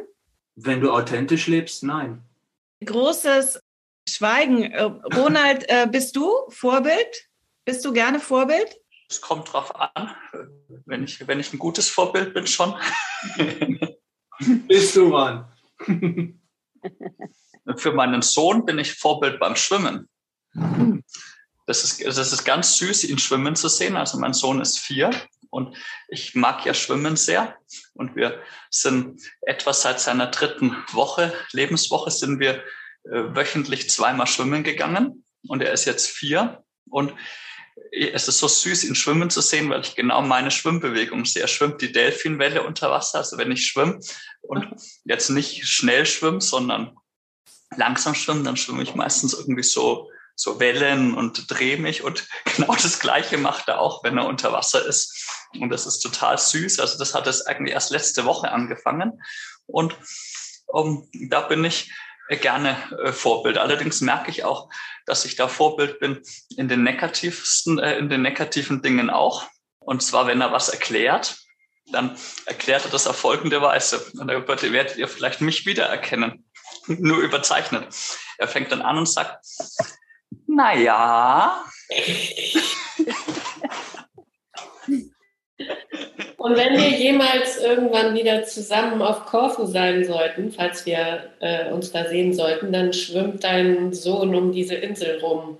Wenn 0.56 0.80
du 0.80 0.92
authentisch 0.92 1.48
lebst, 1.48 1.84
nein. 1.84 2.24
Großes 2.86 3.60
Schweigen. 4.08 4.63
Äh, 4.63 4.84
Ronald, 4.84 5.70
äh, 5.70 5.88
bist 5.89 6.15
du 6.15 6.32
Vorbild? 6.50 7.30
Bist 7.65 7.84
du 7.84 7.91
gerne 7.93 8.20
Vorbild? 8.20 8.76
Es 9.10 9.22
kommt 9.22 9.52
drauf 9.52 9.74
an. 9.76 10.15
Wenn 10.86 11.04
ich, 11.04 11.28
wenn 11.28 11.39
ich 11.39 11.54
ein 11.54 11.60
gutes 11.60 11.89
Vorbild 11.89 12.34
bin, 12.34 12.48
schon. 12.48 12.76
bist 14.67 14.96
du, 14.96 15.10
Mann. 15.10 15.52
Für 17.78 17.91
meinen 17.93 18.22
Sohn 18.22 18.65
bin 18.65 18.80
ich 18.80 18.93
Vorbild 18.93 19.39
beim 19.39 19.56
Schwimmen. 19.56 20.10
Das 21.65 21.84
ist, 21.84 22.06
das 22.06 22.17
ist 22.17 22.46
ganz 22.46 22.78
süß, 22.78 23.04
ihn 23.06 23.20
schwimmen 23.20 23.56
zu 23.56 23.67
sehen. 23.67 23.98
Also 23.98 24.17
mein 24.17 24.34
Sohn 24.34 24.62
ist 24.62 24.80
vier 24.80 25.12
und 25.50 25.76
ich 26.08 26.36
mag 26.36 26.65
ja 26.65 26.74
Schwimmen 26.74 27.17
sehr. 27.17 27.58
Und 27.93 28.15
wir 28.15 28.41
sind 28.70 29.22
etwa 29.41 29.74
seit 29.74 30.00
seiner 30.00 30.28
dritten 30.28 30.76
Woche, 30.91 31.34
Lebenswoche, 31.52 32.12
sind 32.12 32.39
wir 32.39 32.63
wöchentlich 33.10 33.89
zweimal 33.89 34.28
schwimmen 34.28 34.63
gegangen 34.63 35.24
und 35.48 35.62
er 35.62 35.72
ist 35.72 35.86
jetzt 35.86 36.08
vier 36.08 36.63
und 36.89 37.13
es 37.91 38.28
ist 38.28 38.39
so 38.39 38.48
süß, 38.48 38.86
ihn 38.86 38.96
schwimmen 38.96 39.30
zu 39.30 39.41
sehen, 39.41 39.70
weil 39.70 39.82
ich 39.82 39.96
genau 39.96 40.22
meine 40.22 40.52
Schwimmbewegung 40.52 41.26
sehe. 41.26 41.43
Er 41.43 41.48
schwimmt 41.48 41.82
die 41.82 41.91
Delfinwelle 41.91 42.63
unter 42.63 42.91
Wasser, 42.91 43.20
also 43.20 43.38
wenn 43.38 43.52
ich 43.52 43.67
schwimme 43.67 44.00
und 44.41 44.67
jetzt 45.06 45.30
nicht 45.30 45.67
schnell 45.67 46.06
schwimme, 46.06 46.41
sondern 46.41 46.98
langsam 47.76 48.15
schwimme, 48.15 48.43
dann 48.43 48.58
schwimme 48.58 48.84
ich 48.84 48.96
meistens 48.96 49.34
irgendwie 49.34 49.63
so, 49.63 50.10
so 50.36 50.60
Wellen 50.60 51.13
und 51.15 51.50
drehe 51.50 51.78
mich 51.78 52.04
und 52.04 52.28
genau 52.56 52.74
das 52.76 53.00
Gleiche 53.00 53.38
macht 53.38 53.67
er 53.67 53.80
auch, 53.80 54.04
wenn 54.04 54.17
er 54.17 54.26
unter 54.26 54.52
Wasser 54.54 54.86
ist. 54.86 55.30
Und 55.60 55.70
das 55.70 55.86
ist 55.86 56.00
total 56.00 56.38
süß. 56.38 56.80
Also 56.80 56.98
das 56.98 57.13
hat 57.13 57.26
es 57.28 57.46
eigentlich 57.46 57.74
erst 57.74 57.91
letzte 57.91 58.26
Woche 58.26 58.52
angefangen 58.52 59.22
und 59.65 59.96
um, 60.67 61.10
da 61.30 61.41
bin 61.41 61.63
ich 61.63 61.91
gerne 62.36 62.76
äh, 63.04 63.13
Vorbild. 63.13 63.58
Allerdings 63.58 64.02
merke 64.02 64.30
ich 64.30 64.44
auch, 64.44 64.70
dass 65.06 65.24
ich 65.26 65.36
da 65.36 65.48
Vorbild 65.48 66.00
bin 66.00 66.22
in 66.58 66.68
den 66.68 66.84
negativsten, 66.84 67.80
äh, 67.80 67.98
in 67.98 68.10
den 68.10 68.22
negativen 68.22 68.82
Dingen 68.82 69.10
auch. 69.10 69.46
Und 69.80 70.04
zwar, 70.04 70.28
wenn 70.28 70.42
er 70.42 70.52
was 70.52 70.68
erklärt, 70.68 71.38
dann 71.92 72.18
erklärt 72.46 72.84
er 72.84 72.92
das 72.92 73.08
auf 73.08 73.16
folgende 73.16 73.62
Weise. 73.62 74.06
Und 74.20 74.28
da 74.28 74.48
werdet 74.48 74.98
ihr 74.98 75.08
vielleicht 75.08 75.40
mich 75.40 75.66
wiedererkennen. 75.66 76.44
Nur 76.88 77.20
überzeichnet. 77.20 77.88
Er 78.38 78.48
fängt 78.48 78.72
dann 78.72 78.82
an 78.82 78.98
und 78.98 79.08
sagt, 79.08 79.46
na 80.48 80.76
ja. 80.76 81.63
Und 86.38 86.56
wenn 86.56 86.78
wir 86.78 86.89
jemals 86.89 87.58
irgendwann 87.58 88.13
wieder 88.13 88.43
zusammen 88.43 89.02
auf 89.02 89.26
Korfu 89.26 89.65
sein 89.65 90.06
sollten, 90.06 90.52
falls 90.52 90.86
wir 90.86 91.32
äh, 91.39 91.71
uns 91.71 91.91
da 91.91 92.06
sehen 92.06 92.32
sollten, 92.32 92.71
dann 92.71 92.93
schwimmt 92.93 93.43
dein 93.43 93.91
Sohn 93.91 94.36
um 94.36 94.52
diese 94.52 94.76
Insel 94.76 95.19
rum. 95.19 95.58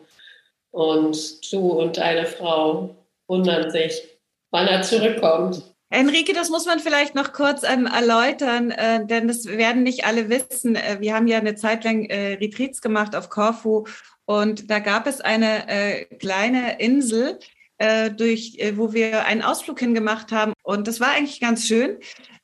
Und 0.72 1.52
du 1.52 1.72
und 1.72 1.98
deine 1.98 2.26
Frau 2.26 2.96
wundern 3.28 3.72
sich, 3.72 4.04
wann 4.52 4.68
er 4.68 4.84
zurückkommt. 4.84 5.64
Enrique, 5.90 6.34
das 6.34 6.50
muss 6.50 6.66
man 6.66 6.80
vielleicht 6.80 7.16
noch 7.16 7.32
kurz 7.32 7.64
ähm, 7.64 7.88
erläutern, 7.88 8.72
äh, 8.72 9.06
denn 9.06 9.28
das 9.28 9.46
werden 9.46 9.84
nicht 9.84 10.06
alle 10.06 10.30
wissen. 10.30 10.76
Äh, 10.76 10.98
wir 11.00 11.16
haben 11.16 11.28
ja 11.28 11.38
eine 11.38 11.56
Zeit 11.56 11.86
lang 11.86 12.06
äh, 12.06 12.34
Retreats 12.34 12.82
gemacht 12.82 13.16
auf 13.16 13.30
Korfu 13.30 13.86
und 14.26 14.70
da 14.70 14.80
gab 14.80 15.08
es 15.08 15.22
eine 15.22 15.68
äh, 15.70 16.06
kleine 16.18 16.80
Insel, 16.80 17.40
äh, 17.78 18.12
durch, 18.12 18.56
äh, 18.60 18.78
wo 18.78 18.94
wir 18.94 19.26
einen 19.26 19.42
Ausflug 19.42 19.80
hingemacht 19.80 20.32
haben. 20.32 20.54
Und 20.64 20.88
das 20.88 21.00
war 21.00 21.10
eigentlich 21.10 21.40
ganz 21.40 21.68
schön. 21.68 21.98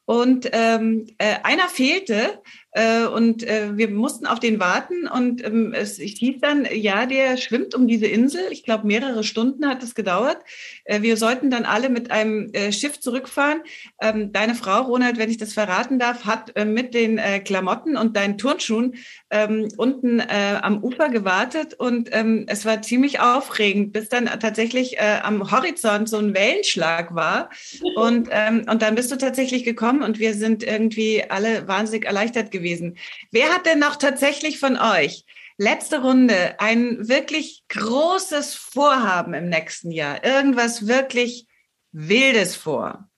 Und 0.05 0.49
ähm, 0.51 1.07
äh, 1.17 1.35
einer 1.43 1.69
fehlte 1.69 2.41
äh, 2.71 3.05
und 3.05 3.43
äh, 3.43 3.77
wir 3.77 3.89
mussten 3.89 4.25
auf 4.25 4.39
den 4.39 4.59
warten 4.59 5.07
und 5.07 5.43
ähm, 5.45 5.73
es 5.73 5.97
hieß 5.97 6.41
dann, 6.41 6.67
ja, 6.73 7.05
der 7.05 7.37
schwimmt 7.37 7.73
um 7.73 7.87
diese 7.87 8.07
Insel. 8.07 8.41
Ich 8.51 8.63
glaube, 8.63 8.85
mehrere 8.85 9.23
Stunden 9.23 9.65
hat 9.65 9.81
es 9.81 9.95
gedauert. 9.95 10.39
Äh, 10.83 11.03
wir 11.03 11.15
sollten 11.15 11.51
dann 11.51 11.63
alle 11.65 11.89
mit 11.89 12.11
einem 12.11 12.51
äh, 12.51 12.73
Schiff 12.73 12.99
zurückfahren. 12.99 13.61
Ähm, 14.01 14.33
deine 14.33 14.55
Frau, 14.55 14.81
Ronald, 14.81 15.17
wenn 15.17 15.29
ich 15.29 15.37
das 15.37 15.53
verraten 15.53 15.99
darf, 15.99 16.25
hat 16.25 16.53
äh, 16.57 16.65
mit 16.65 16.93
den 16.93 17.17
äh, 17.17 17.39
Klamotten 17.39 17.95
und 17.95 18.17
deinen 18.17 18.37
Turnschuhen 18.37 18.95
ähm, 19.33 19.67
unten 19.77 20.19
äh, 20.19 20.59
am 20.61 20.83
Ufer 20.83 21.09
gewartet 21.09 21.73
und 21.73 22.09
ähm, 22.11 22.45
es 22.47 22.65
war 22.65 22.83
ziemlich 22.83 23.19
aufregend, 23.19 23.91
bis 23.91 24.07
dann 24.07 24.27
tatsächlich 24.39 24.99
äh, 24.99 25.19
am 25.23 25.51
Horizont 25.51 26.07
so 26.07 26.17
ein 26.17 26.35
Wellenschlag 26.35 27.15
war. 27.15 27.49
Und, 27.95 28.29
ähm, 28.31 28.65
und 28.69 28.83
dann 28.83 28.95
bist 28.95 29.11
du 29.11 29.17
tatsächlich 29.17 29.63
gekommen 29.63 30.03
und 30.03 30.19
wir 30.19 30.35
sind 30.35 30.63
irgendwie 30.63 31.23
alle 31.27 31.67
wahnsinnig 31.67 32.05
erleichtert 32.05 32.51
gewesen. 32.51 32.97
Wer 33.31 33.49
hat 33.53 33.65
denn 33.65 33.79
noch 33.79 33.95
tatsächlich 33.95 34.59
von 34.59 34.77
euch 34.77 35.25
letzte 35.57 36.01
Runde 36.01 36.59
ein 36.59 37.07
wirklich 37.07 37.63
großes 37.69 38.53
Vorhaben 38.53 39.33
im 39.33 39.49
nächsten 39.49 39.89
Jahr? 39.89 40.23
Irgendwas 40.23 40.87
wirklich 40.87 41.47
Wildes 41.91 42.55
vor? 42.55 43.09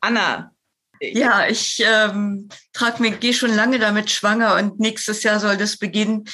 Anna. 0.00 0.52
Ja, 1.00 1.46
ich 1.46 1.82
ähm, 1.84 2.48
trage 2.72 3.02
mir, 3.02 3.12
gehe 3.12 3.34
schon 3.34 3.54
lange 3.54 3.78
damit 3.78 4.10
schwanger 4.10 4.56
und 4.56 4.80
nächstes 4.80 5.22
Jahr 5.22 5.40
soll 5.40 5.56
das 5.56 5.76
beginnen. 5.76 6.24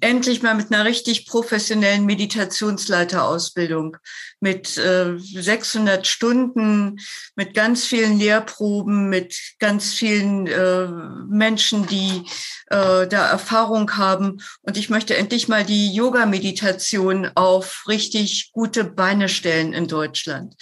Endlich 0.00 0.42
mal 0.42 0.54
mit 0.54 0.72
einer 0.72 0.84
richtig 0.84 1.26
professionellen 1.26 2.06
Meditationsleiterausbildung 2.06 3.96
mit 4.40 4.76
äh, 4.78 5.18
600 5.18 6.06
Stunden, 6.06 6.98
mit 7.34 7.54
ganz 7.54 7.84
vielen 7.84 8.18
Lehrproben, 8.18 9.08
mit 9.08 9.36
ganz 9.58 9.92
vielen 9.92 10.46
äh, 10.46 10.86
Menschen, 11.28 11.86
die 11.86 12.24
äh, 12.68 13.06
da 13.06 13.28
Erfahrung 13.28 13.96
haben. 13.96 14.40
Und 14.62 14.76
ich 14.76 14.88
möchte 14.88 15.16
endlich 15.16 15.48
mal 15.48 15.64
die 15.64 15.92
Yoga-Meditation 15.92 17.30
auf 17.34 17.84
richtig 17.88 18.50
gute 18.52 18.84
Beine 18.84 19.28
stellen 19.28 19.72
in 19.72 19.88
Deutschland. 19.88 20.54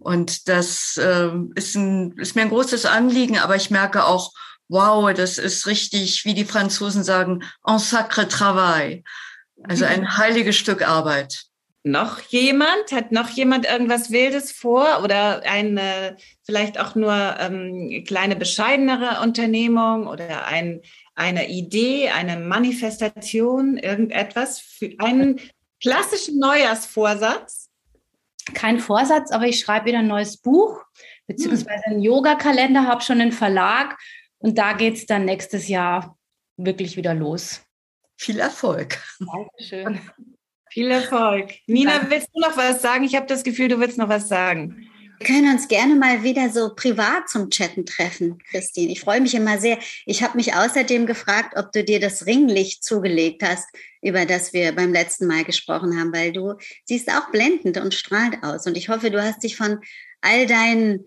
Und 0.00 0.48
das 0.48 0.96
äh, 0.96 1.30
ist, 1.54 1.76
ein, 1.76 2.12
ist 2.18 2.34
mir 2.34 2.42
ein 2.42 2.50
großes 2.50 2.86
Anliegen, 2.86 3.38
aber 3.38 3.56
ich 3.56 3.70
merke 3.70 4.04
auch, 4.04 4.32
wow, 4.68 5.12
das 5.12 5.38
ist 5.38 5.66
richtig, 5.66 6.24
wie 6.24 6.34
die 6.34 6.44
Franzosen 6.44 7.04
sagen, 7.04 7.44
un 7.66 7.78
sacre 7.78 8.28
travail. 8.28 9.02
Also 9.62 9.84
ein 9.84 10.16
heiliges 10.18 10.56
Stück 10.56 10.86
Arbeit. 10.86 11.44
Noch 11.86 12.20
jemand? 12.20 12.92
Hat 12.92 13.12
noch 13.12 13.28
jemand 13.28 13.66
irgendwas 13.66 14.10
Wildes 14.10 14.52
vor 14.52 15.02
oder 15.02 15.42
eine 15.42 16.16
vielleicht 16.42 16.80
auch 16.80 16.94
nur 16.94 17.14
ähm, 17.38 18.04
kleine 18.06 18.36
bescheidenere 18.36 19.20
Unternehmung 19.22 20.06
oder 20.06 20.46
ein, 20.46 20.80
eine 21.14 21.50
Idee, 21.50 22.08
eine 22.08 22.38
Manifestation, 22.38 23.76
irgendetwas 23.76 24.60
für 24.60 24.94
einen 24.98 25.40
klassischen 25.80 26.38
Neujahrsvorsatz? 26.38 27.68
Kein 28.54 28.78
Vorsatz, 28.78 29.30
aber 29.30 29.44
ich 29.46 29.60
schreibe 29.60 29.86
wieder 29.86 29.98
ein 29.98 30.06
neues 30.06 30.38
Buch, 30.38 30.82
beziehungsweise 31.26 31.84
einen 31.86 32.00
Yoga-Kalender, 32.00 32.86
habe 32.86 33.02
schon 33.02 33.20
einen 33.20 33.32
Verlag 33.32 33.98
und 34.44 34.58
da 34.58 34.74
geht 34.74 34.96
es 34.96 35.06
dann 35.06 35.24
nächstes 35.24 35.68
Jahr 35.68 36.18
wirklich 36.58 36.98
wieder 36.98 37.14
los. 37.14 37.62
Viel 38.18 38.40
Erfolg. 38.40 38.98
Dankeschön. 39.18 39.98
Viel 40.70 40.90
Erfolg. 40.90 41.54
Nina, 41.66 42.10
willst 42.10 42.28
du 42.34 42.40
noch 42.40 42.54
was 42.54 42.82
sagen? 42.82 43.04
Ich 43.04 43.14
habe 43.14 43.26
das 43.26 43.42
Gefühl, 43.42 43.68
du 43.68 43.80
willst 43.80 43.96
noch 43.96 44.10
was 44.10 44.28
sagen. 44.28 44.86
Wir 45.18 45.26
können 45.26 45.54
uns 45.54 45.66
gerne 45.66 45.94
mal 45.94 46.24
wieder 46.24 46.50
so 46.50 46.74
privat 46.74 47.30
zum 47.30 47.48
Chatten 47.48 47.86
treffen, 47.86 48.38
Christine. 48.50 48.92
Ich 48.92 49.00
freue 49.00 49.22
mich 49.22 49.34
immer 49.34 49.58
sehr. 49.58 49.78
Ich 50.04 50.22
habe 50.22 50.36
mich 50.36 50.52
außerdem 50.52 51.06
gefragt, 51.06 51.56
ob 51.56 51.72
du 51.72 51.82
dir 51.82 51.98
das 51.98 52.26
Ringlicht 52.26 52.84
zugelegt 52.84 53.42
hast, 53.42 53.66
über 54.02 54.26
das 54.26 54.52
wir 54.52 54.74
beim 54.74 54.92
letzten 54.92 55.26
Mal 55.26 55.44
gesprochen 55.44 55.98
haben, 55.98 56.12
weil 56.12 56.32
du 56.32 56.54
siehst 56.84 57.08
auch 57.10 57.30
blendend 57.30 57.78
und 57.78 57.94
strahlend 57.94 58.42
aus. 58.42 58.66
Und 58.66 58.76
ich 58.76 58.90
hoffe, 58.90 59.10
du 59.10 59.22
hast 59.22 59.42
dich 59.42 59.56
von 59.56 59.78
all 60.20 60.46
deinen 60.46 61.06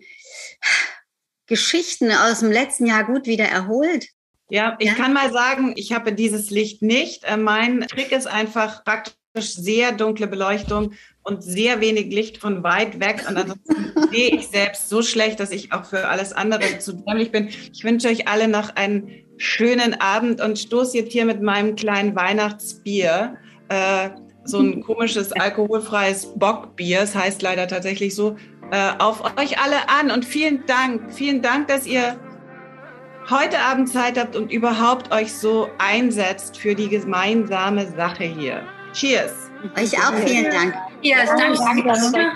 Geschichten 1.48 2.12
aus 2.12 2.40
dem 2.40 2.52
letzten 2.52 2.86
Jahr 2.86 3.04
gut 3.04 3.26
wieder 3.26 3.46
erholt? 3.46 4.06
Ja, 4.50 4.76
ich 4.78 4.88
ja? 4.88 4.94
kann 4.94 5.12
mal 5.12 5.32
sagen, 5.32 5.74
ich 5.76 5.92
habe 5.92 6.12
dieses 6.12 6.50
Licht 6.50 6.82
nicht. 6.82 7.24
Äh, 7.24 7.36
mein 7.36 7.80
Trick 7.82 8.12
ist 8.12 8.26
einfach 8.26 8.84
praktisch 8.84 9.16
sehr 9.34 9.92
dunkle 9.92 10.26
Beleuchtung 10.26 10.92
und 11.22 11.42
sehr 11.42 11.80
wenig 11.80 12.06
Licht 12.12 12.38
von 12.38 12.62
weit 12.62 13.00
weg. 13.00 13.24
Und 13.28 13.36
ansonsten 13.36 13.92
sehe 14.10 14.30
ich 14.30 14.48
selbst 14.48 14.88
so 14.88 15.02
schlecht, 15.02 15.40
dass 15.40 15.50
ich 15.50 15.72
auch 15.72 15.84
für 15.84 16.08
alles 16.08 16.32
andere 16.32 16.78
zu 16.78 16.94
dämlich 16.94 17.30
bin. 17.30 17.48
Ich 17.48 17.84
wünsche 17.84 18.08
euch 18.08 18.28
alle 18.28 18.48
noch 18.48 18.76
einen 18.76 19.10
schönen 19.36 20.00
Abend 20.00 20.40
und 20.40 20.58
stoße 20.58 20.96
jetzt 20.96 21.12
hier 21.12 21.24
mit 21.24 21.42
meinem 21.42 21.76
kleinen 21.76 22.16
Weihnachtsbier. 22.16 23.36
Äh, 23.68 24.10
so 24.44 24.60
ein 24.60 24.80
komisches 24.84 25.32
alkoholfreies 25.32 26.34
Bockbier. 26.36 27.02
Es 27.02 27.14
heißt 27.14 27.42
leider 27.42 27.68
tatsächlich 27.68 28.14
so, 28.14 28.36
auf 28.98 29.22
euch 29.38 29.58
alle 29.58 29.88
an 29.88 30.10
und 30.10 30.24
vielen 30.24 30.66
Dank, 30.66 31.12
vielen 31.12 31.42
Dank, 31.42 31.68
dass 31.68 31.86
ihr 31.86 32.18
heute 33.30 33.58
Abend 33.58 33.90
Zeit 33.90 34.18
habt 34.18 34.36
und 34.36 34.52
überhaupt 34.52 35.12
euch 35.12 35.34
so 35.34 35.68
einsetzt 35.78 36.58
für 36.58 36.74
die 36.74 36.88
gemeinsame 36.88 37.86
Sache 37.86 38.24
hier. 38.24 38.62
Cheers. 38.92 39.32
Euch 39.76 39.94
auch 39.98 40.14
vielen 40.24 40.50
Dank. 40.50 40.74
Ja, 41.02 41.18
danke. 41.24 41.94
Schöne 41.94 42.32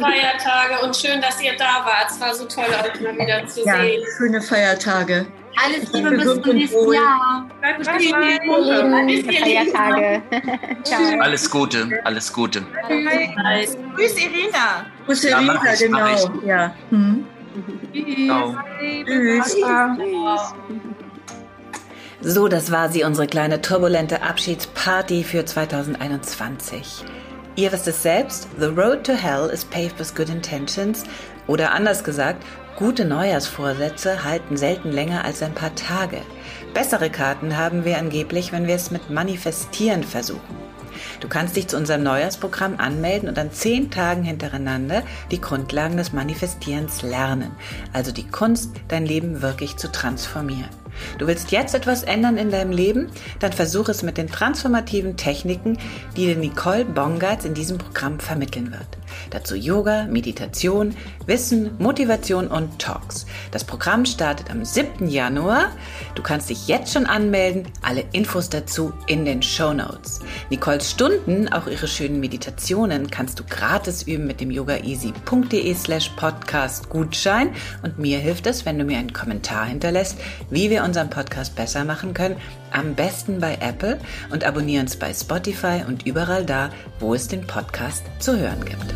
Feiertage 0.00 0.84
und 0.84 0.96
schön, 0.96 1.20
dass 1.20 1.42
ihr 1.42 1.56
da 1.56 1.84
wart. 1.84 2.10
Es 2.10 2.20
war 2.20 2.34
so 2.34 2.44
toll, 2.46 2.64
euch 2.64 3.00
mal 3.00 3.14
wieder 3.14 3.46
zu 3.46 3.64
ja, 3.64 3.76
sehen. 3.76 4.04
Schöne 4.16 4.42
Feiertage. 4.42 5.26
Alles 5.64 5.92
Liebe 5.92 6.10
bis 6.10 6.42
zum 6.42 6.54
nächsten 6.54 6.92
Jahr. 6.92 7.48
Bleibt 7.60 7.78
gesund. 7.78 9.36
Feiertage. 9.38 10.22
Ciao. 10.82 11.20
Alles 11.20 11.50
Gute, 11.50 12.00
alles 12.04 12.32
Gute. 12.32 12.62
Tschüss, 12.88 14.16
Irina. 14.18 14.86
Grüß 15.06 15.24
Irina, 15.24 15.62
genau. 15.78 16.44
Ja. 16.44 16.74
Hm. 16.90 17.26
Tschüss. 17.92 19.54
Tschüss. 19.54 20.54
So, 22.20 22.48
das 22.48 22.72
war 22.72 22.88
sie, 22.88 23.04
unsere 23.04 23.26
kleine 23.26 23.60
turbulente 23.60 24.22
Abschiedsparty 24.22 25.22
für 25.22 25.44
2021. 25.44 27.04
Ihr 27.56 27.72
wisst 27.72 27.88
es 27.88 28.02
selbst, 28.02 28.48
The 28.58 28.66
Road 28.66 29.04
to 29.04 29.12
Hell 29.12 29.48
is 29.52 29.64
paved 29.64 29.98
with 29.98 30.14
good 30.14 30.28
intentions 30.28 31.04
oder 31.46 31.72
anders 31.72 32.04
gesagt, 32.04 32.42
Gute 32.76 33.06
Neujahrsvorsätze 33.06 34.22
halten 34.22 34.58
selten 34.58 34.92
länger 34.92 35.24
als 35.24 35.42
ein 35.42 35.54
paar 35.54 35.74
Tage. 35.74 36.20
Bessere 36.74 37.08
Karten 37.08 37.56
haben 37.56 37.86
wir 37.86 37.96
angeblich, 37.96 38.52
wenn 38.52 38.66
wir 38.66 38.74
es 38.74 38.90
mit 38.90 39.08
Manifestieren 39.08 40.04
versuchen. 40.04 40.54
Du 41.20 41.26
kannst 41.26 41.56
dich 41.56 41.68
zu 41.68 41.78
unserem 41.78 42.02
Neujahrsprogramm 42.02 42.78
anmelden 42.78 43.30
und 43.30 43.38
an 43.38 43.50
zehn 43.50 43.90
Tagen 43.90 44.24
hintereinander 44.24 45.02
die 45.30 45.40
Grundlagen 45.40 45.96
des 45.96 46.12
Manifestierens 46.12 47.00
lernen, 47.00 47.52
also 47.94 48.12
die 48.12 48.28
Kunst, 48.28 48.72
dein 48.88 49.06
Leben 49.06 49.40
wirklich 49.40 49.78
zu 49.78 49.90
transformieren. 49.90 50.68
Du 51.18 51.26
willst 51.26 51.50
jetzt 51.50 51.74
etwas 51.74 52.02
ändern 52.02 52.36
in 52.36 52.50
deinem 52.50 52.70
Leben? 52.70 53.08
Dann 53.40 53.52
versuch 53.52 53.88
es 53.88 54.02
mit 54.02 54.18
den 54.18 54.28
transformativen 54.28 55.16
Techniken, 55.16 55.78
die 56.16 56.26
dir 56.26 56.36
Nicole 56.36 56.84
Bongartz 56.84 57.44
in 57.44 57.54
diesem 57.54 57.78
Programm 57.78 58.20
vermitteln 58.20 58.72
wird. 58.72 58.86
Dazu 59.30 59.54
Yoga, 59.54 60.04
Meditation, 60.04 60.94
Wissen, 61.26 61.70
Motivation 61.78 62.48
und 62.48 62.78
Talks. 62.78 63.26
Das 63.50 63.64
Programm 63.64 64.04
startet 64.04 64.50
am 64.50 64.64
7. 64.64 65.08
Januar. 65.08 65.70
Du 66.14 66.22
kannst 66.22 66.50
dich 66.50 66.68
jetzt 66.68 66.92
schon 66.92 67.06
anmelden. 67.06 67.68
Alle 67.82 68.04
Infos 68.12 68.48
dazu 68.48 68.92
in 69.06 69.24
den 69.24 69.42
Show 69.42 69.72
Notes. 69.72 70.20
Nicoles 70.50 70.90
Stunden, 70.90 71.48
auch 71.52 71.66
ihre 71.66 71.88
schönen 71.88 72.20
Meditationen, 72.20 73.10
kannst 73.10 73.38
du 73.38 73.44
gratis 73.44 74.02
üben 74.02 74.26
mit 74.26 74.40
dem 74.40 74.50
yogaeasy.de 74.50 75.74
slash 75.74 76.10
podcast 76.10 76.88
Gutschein. 76.88 77.50
Und 77.82 77.98
mir 77.98 78.18
hilft 78.18 78.46
es, 78.46 78.64
wenn 78.64 78.78
du 78.78 78.84
mir 78.84 78.98
einen 78.98 79.12
Kommentar 79.12 79.66
hinterlässt, 79.66 80.18
wie 80.50 80.70
wir 80.70 80.84
unseren 80.86 81.10
Podcast 81.10 81.54
besser 81.54 81.84
machen 81.84 82.14
können. 82.14 82.36
Am 82.70 82.94
besten 82.94 83.40
bei 83.40 83.58
Apple 83.60 83.98
und 84.30 84.44
abonniere 84.44 84.82
uns 84.82 84.96
bei 84.96 85.12
Spotify 85.12 85.82
und 85.86 86.06
überall 86.06 86.46
da, 86.46 86.70
wo 86.98 87.14
es 87.14 87.28
den 87.28 87.46
Podcast 87.46 88.04
zu 88.18 88.38
hören 88.38 88.64
gibt. 88.64 88.95